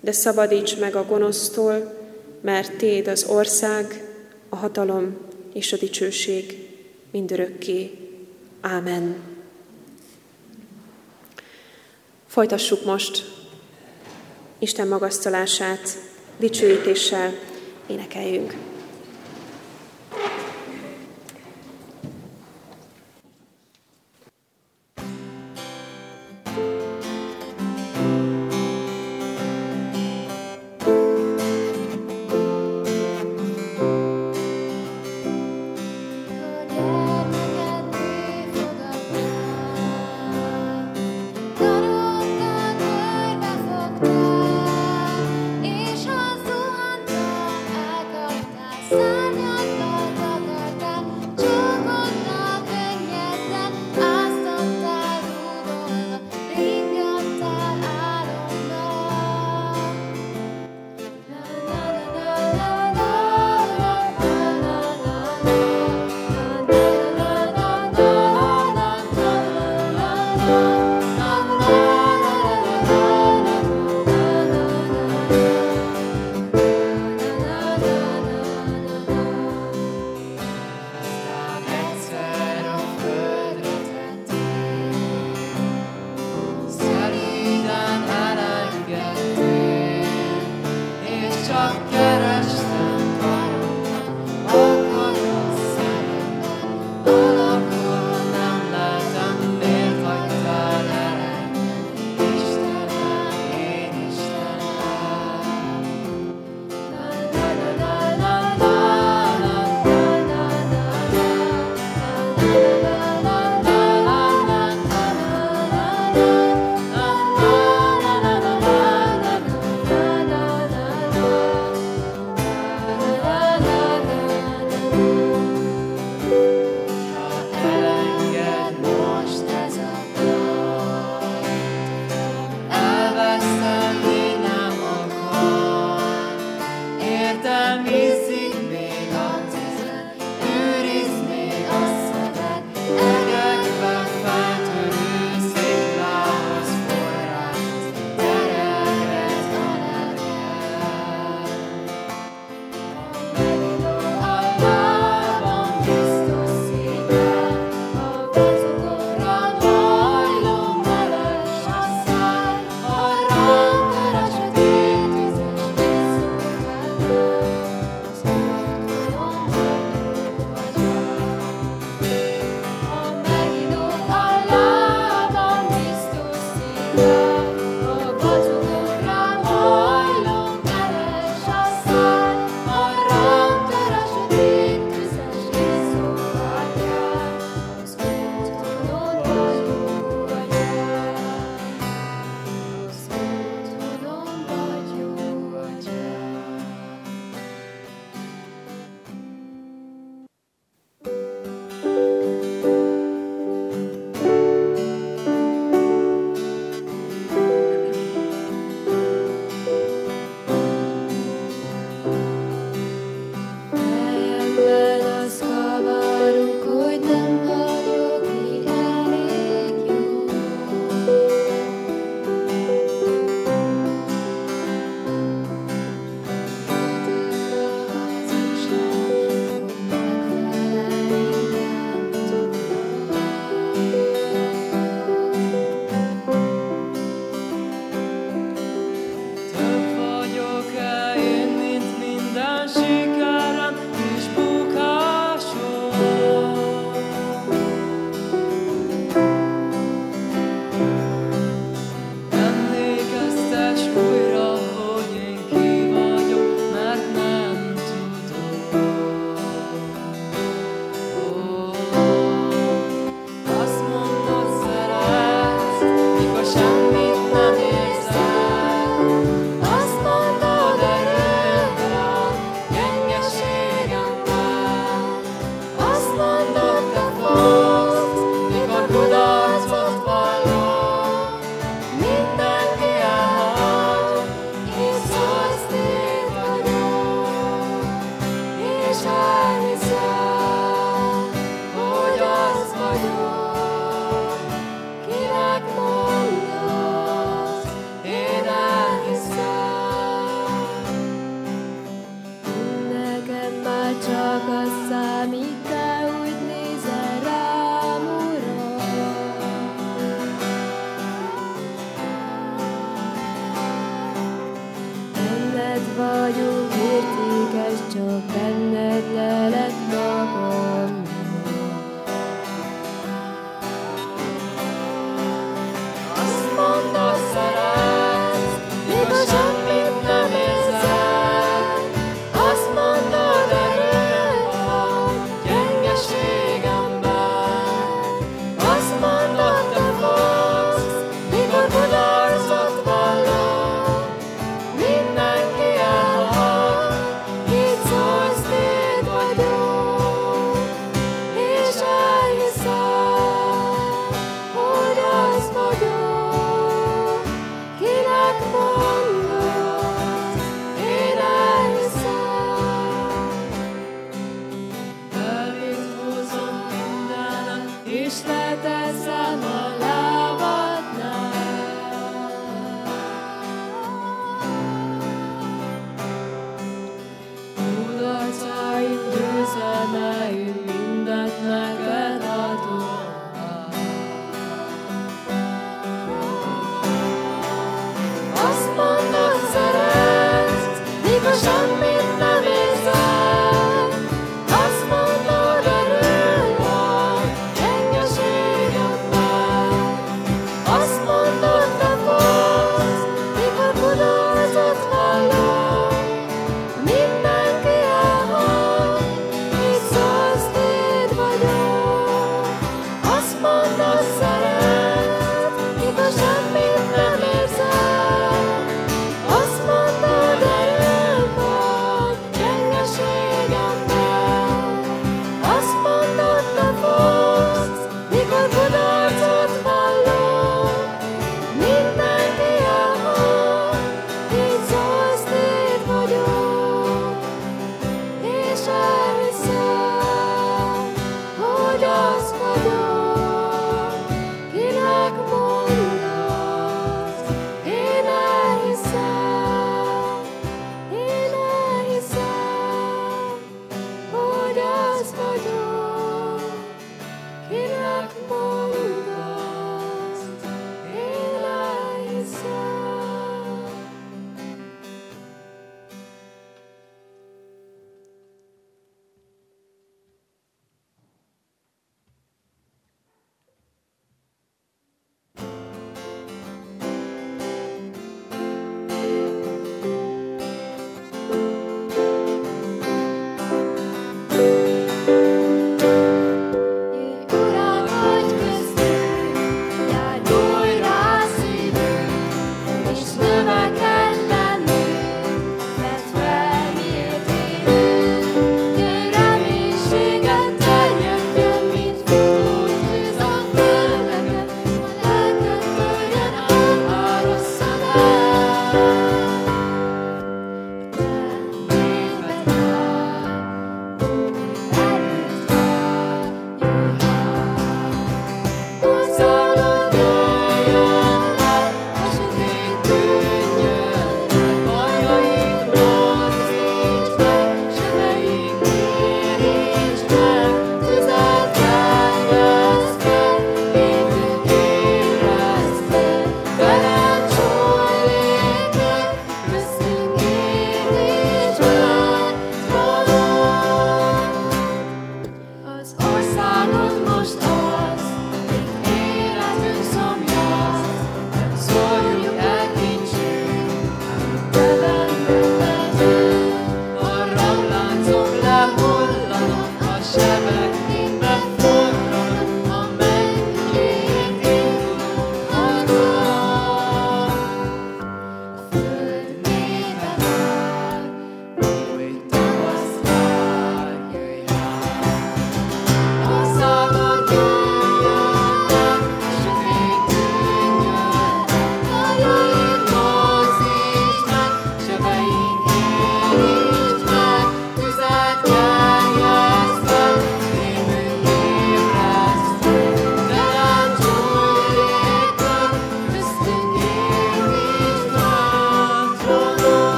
de 0.00 0.12
szabadíts 0.12 0.78
meg 0.78 0.94
a 0.94 1.04
gonosztól, 1.04 1.98
mert 2.40 2.76
Téd 2.76 3.08
az 3.08 3.24
ország, 3.24 4.04
a 4.48 4.56
hatalom 4.56 5.16
és 5.52 5.72
a 5.72 5.76
dicsőség 5.76 6.68
mindörökké. 7.10 7.90
Ámen. 8.60 9.16
Folytassuk 12.26 12.84
most 12.84 13.39
Isten 14.62 14.88
magasztalását, 14.88 15.98
dicsőítéssel 16.38 17.32
énekeljünk. 17.86 18.69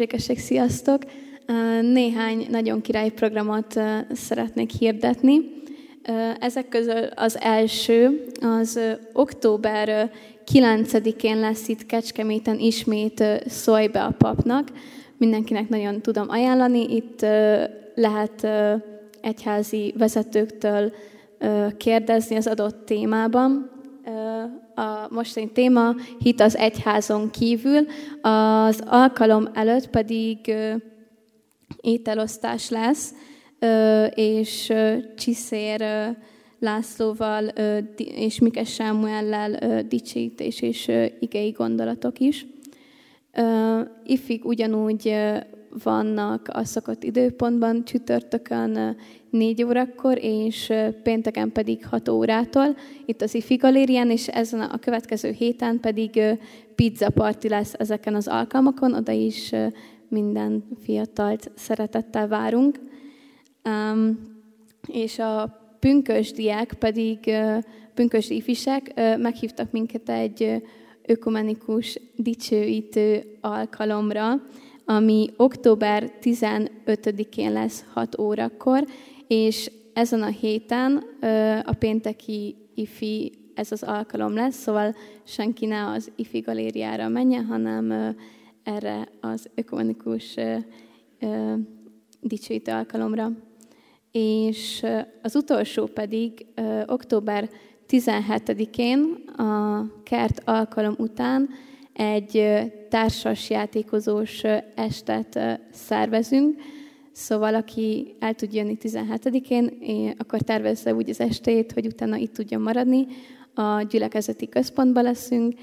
Békesség, 0.00 0.38
sziasztok! 0.38 1.02
Néhány 1.80 2.46
nagyon 2.50 2.80
király 2.80 3.10
programot 3.10 3.80
szeretnék 4.12 4.70
hirdetni. 4.70 5.40
Ezek 6.40 6.68
közül 6.68 7.04
az 7.14 7.38
első, 7.40 8.26
az 8.40 8.80
október 9.12 10.10
9-én 10.52 11.38
lesz 11.38 11.68
itt 11.68 11.86
Kecskeméten 11.86 12.58
ismét 12.58 13.24
Szólj 13.46 13.86
be 13.86 14.02
a 14.02 14.14
papnak. 14.18 14.68
Mindenkinek 15.16 15.68
nagyon 15.68 16.00
tudom 16.00 16.26
ajánlani. 16.28 16.94
Itt 16.94 17.26
lehet 17.94 18.46
egyházi 19.20 19.94
vezetőktől 19.98 20.92
kérdezni 21.76 22.36
az 22.36 22.46
adott 22.46 22.86
témában 22.86 23.70
a 24.74 25.06
mostani 25.10 25.50
téma 25.52 25.94
hit 26.18 26.40
az 26.40 26.56
egyházon 26.56 27.30
kívül, 27.30 27.86
az 28.20 28.82
alkalom 28.86 29.48
előtt 29.54 29.88
pedig 29.90 30.54
ételosztás 31.80 32.70
lesz, 32.70 33.14
és 34.14 34.72
Csiszér 35.16 35.84
Lászlóval 36.58 37.46
és 37.96 38.38
Mikes 38.38 38.72
Sámuellel 38.72 39.82
dicsítés 39.82 40.62
és 40.62 40.90
igei 41.20 41.50
gondolatok 41.50 42.18
is. 42.18 42.46
Ifig 44.04 44.44
ugyanúgy 44.44 45.14
vannak 45.84 46.48
a 46.52 46.64
szokott 46.64 47.02
időpontban, 47.02 47.84
csütörtökön 47.84 48.96
4 49.30 49.62
órakor, 49.62 50.18
és 50.20 50.72
pénteken 51.02 51.52
pedig 51.52 51.86
6 51.86 52.08
órától, 52.08 52.76
itt 53.06 53.22
az 53.22 53.34
IFI 53.34 53.54
galérián, 53.54 54.10
és 54.10 54.28
ezen 54.28 54.60
a 54.60 54.78
következő 54.78 55.30
héten 55.30 55.80
pedig 55.80 56.20
pizza 56.74 57.10
party 57.10 57.48
lesz 57.48 57.74
ezeken 57.78 58.14
az 58.14 58.28
alkalmakon, 58.28 58.94
oda 58.94 59.12
is 59.12 59.52
minden 60.08 60.64
fiatalt 60.82 61.50
szeretettel 61.54 62.28
várunk. 62.28 62.80
És 64.86 65.18
a 65.18 65.58
pünkösdiek 65.80 66.72
pedig, 66.78 67.18
pünkösdi 67.94 68.34
ifisek 68.34 68.92
meghívtak 69.18 69.70
minket 69.70 70.08
egy 70.08 70.62
ökumenikus 71.06 72.00
dicsőítő 72.16 73.22
alkalomra, 73.40 74.42
ami 74.90 75.30
október 75.36 76.12
15-én 76.22 77.52
lesz 77.52 77.84
6 77.92 78.18
órakor, 78.18 78.84
és 79.26 79.70
ezen 79.92 80.22
a 80.22 80.26
héten 80.26 81.04
a 81.64 81.72
pénteki 81.78 82.56
ifi 82.74 83.32
ez 83.54 83.72
az 83.72 83.82
alkalom 83.82 84.34
lesz, 84.34 84.56
szóval 84.56 84.94
senki 85.24 85.66
ne 85.66 85.86
az 85.86 86.10
ifi 86.16 86.38
galériára 86.38 87.08
menjen, 87.08 87.44
hanem 87.44 88.16
erre 88.62 89.08
az 89.20 89.50
ökumenikus 89.54 90.36
dicsőítő 92.20 92.72
alkalomra. 92.72 93.30
És 94.12 94.86
az 95.22 95.36
utolsó 95.36 95.86
pedig 95.86 96.46
október 96.86 97.50
17-én 97.88 99.00
a 99.36 99.84
kert 100.02 100.42
alkalom 100.44 100.94
után 100.98 101.48
egy 101.92 102.62
társas 102.88 103.50
játékozós 103.50 104.42
estet 104.74 105.60
szervezünk, 105.72 106.60
Szóval, 107.12 107.54
aki 107.54 108.14
el 108.18 108.34
tud 108.34 108.54
jönni 108.54 108.76
17-én, 108.80 110.14
akkor 110.18 110.40
tervezze 110.40 110.94
úgy 110.94 111.10
az 111.10 111.20
estét, 111.20 111.72
hogy 111.72 111.86
utána 111.86 112.16
itt 112.16 112.32
tudjon 112.32 112.62
maradni. 112.62 113.06
A 113.54 113.82
gyülekezeti 113.82 114.48
központban 114.48 115.02
leszünk, 115.02 115.54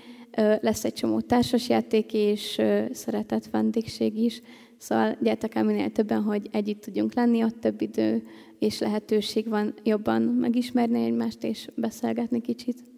lesz 0.61 0.84
egy 0.84 0.93
csomó 0.93 1.19
társasjáték 1.19 2.13
és 2.13 2.61
szeretett 2.91 3.45
vendégség 3.45 4.17
is. 4.17 4.41
Szóval 4.78 5.17
gyertek 5.21 5.55
el 5.55 5.63
minél 5.63 5.91
többen, 5.91 6.21
hogy 6.21 6.49
együtt 6.51 6.82
tudjunk 6.82 7.13
lenni, 7.13 7.43
ott 7.43 7.59
több 7.59 7.82
idő 7.82 8.23
és 8.59 8.80
lehetőség 8.80 9.47
van 9.47 9.73
jobban 9.84 10.21
megismerni 10.21 11.03
egymást 11.03 11.43
és 11.43 11.67
beszélgetni 11.75 12.41
kicsit. 12.41 12.96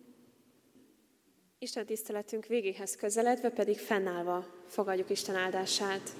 Isten 1.61 1.85
tiszteletünk 1.85 2.45
végéhez 2.45 2.95
közeledve 2.95 3.49
pedig 3.49 3.77
fennállva 3.77 4.47
fogadjuk 4.67 5.09
Isten 5.09 5.35
áldását. 5.35 6.15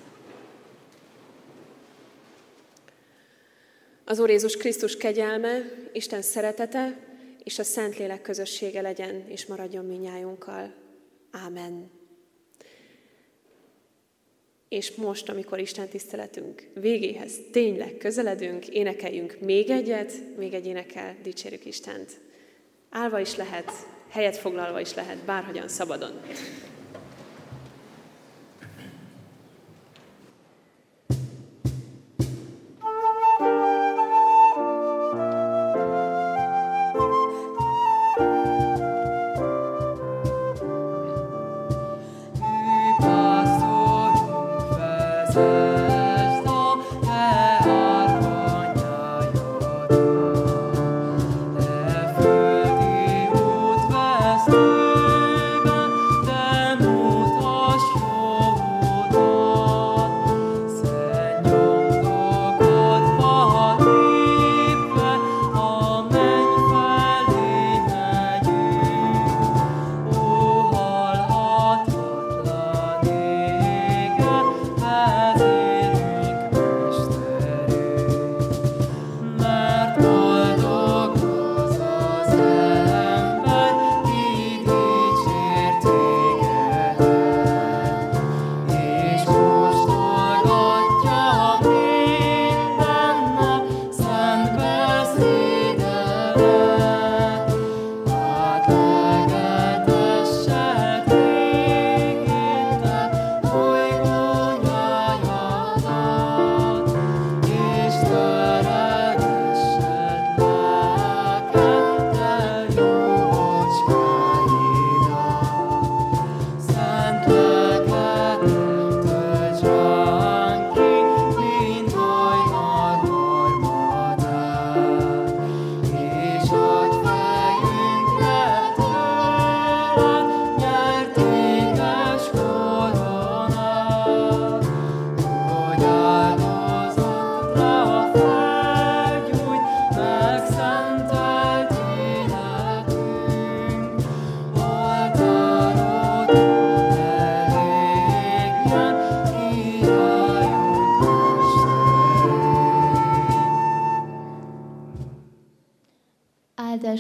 Az 4.06 4.20
Úr 4.20 4.30
Jézus 4.30 4.58
Krisztus 4.58 4.98
kegyelme, 4.98 5.62
Isten 5.94 6.22
szeretete 6.22 7.08
és 7.44 7.60
a 7.60 7.64
Szentlélek 7.64 8.22
közössége 8.22 8.82
legyen 8.82 9.28
és 9.28 9.46
maradjon 9.46 9.86
minnyájunkkal. 9.86 10.74
Ámen. 11.32 11.92
És 14.70 14.96
most, 14.96 15.30
amikor 15.30 15.60
Isten 15.60 15.88
tiszteletünk 15.88 16.68
végéhez 16.74 17.34
tényleg 17.52 17.98
közeledünk, 17.98 18.68
énekeljünk 18.68 19.40
még 19.40 19.70
egyet, 19.70 20.38
még 20.38 20.54
egy 20.54 20.66
énekel, 20.66 21.18
dicsérjük 21.24 21.66
Istent. 21.66 22.20
Álva 22.90 23.20
is 23.20 23.36
lehet, 23.36 23.72
helyet 24.10 24.38
foglalva 24.38 24.80
is 24.80 24.94
lehet, 24.94 25.18
bárhogyan 25.18 25.68
szabadon. 25.68 26.22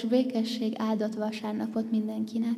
Békesség 0.10 0.74
áldott 0.78 1.16
vasárnapot 1.16 1.91
mindenkinek! 1.91 2.49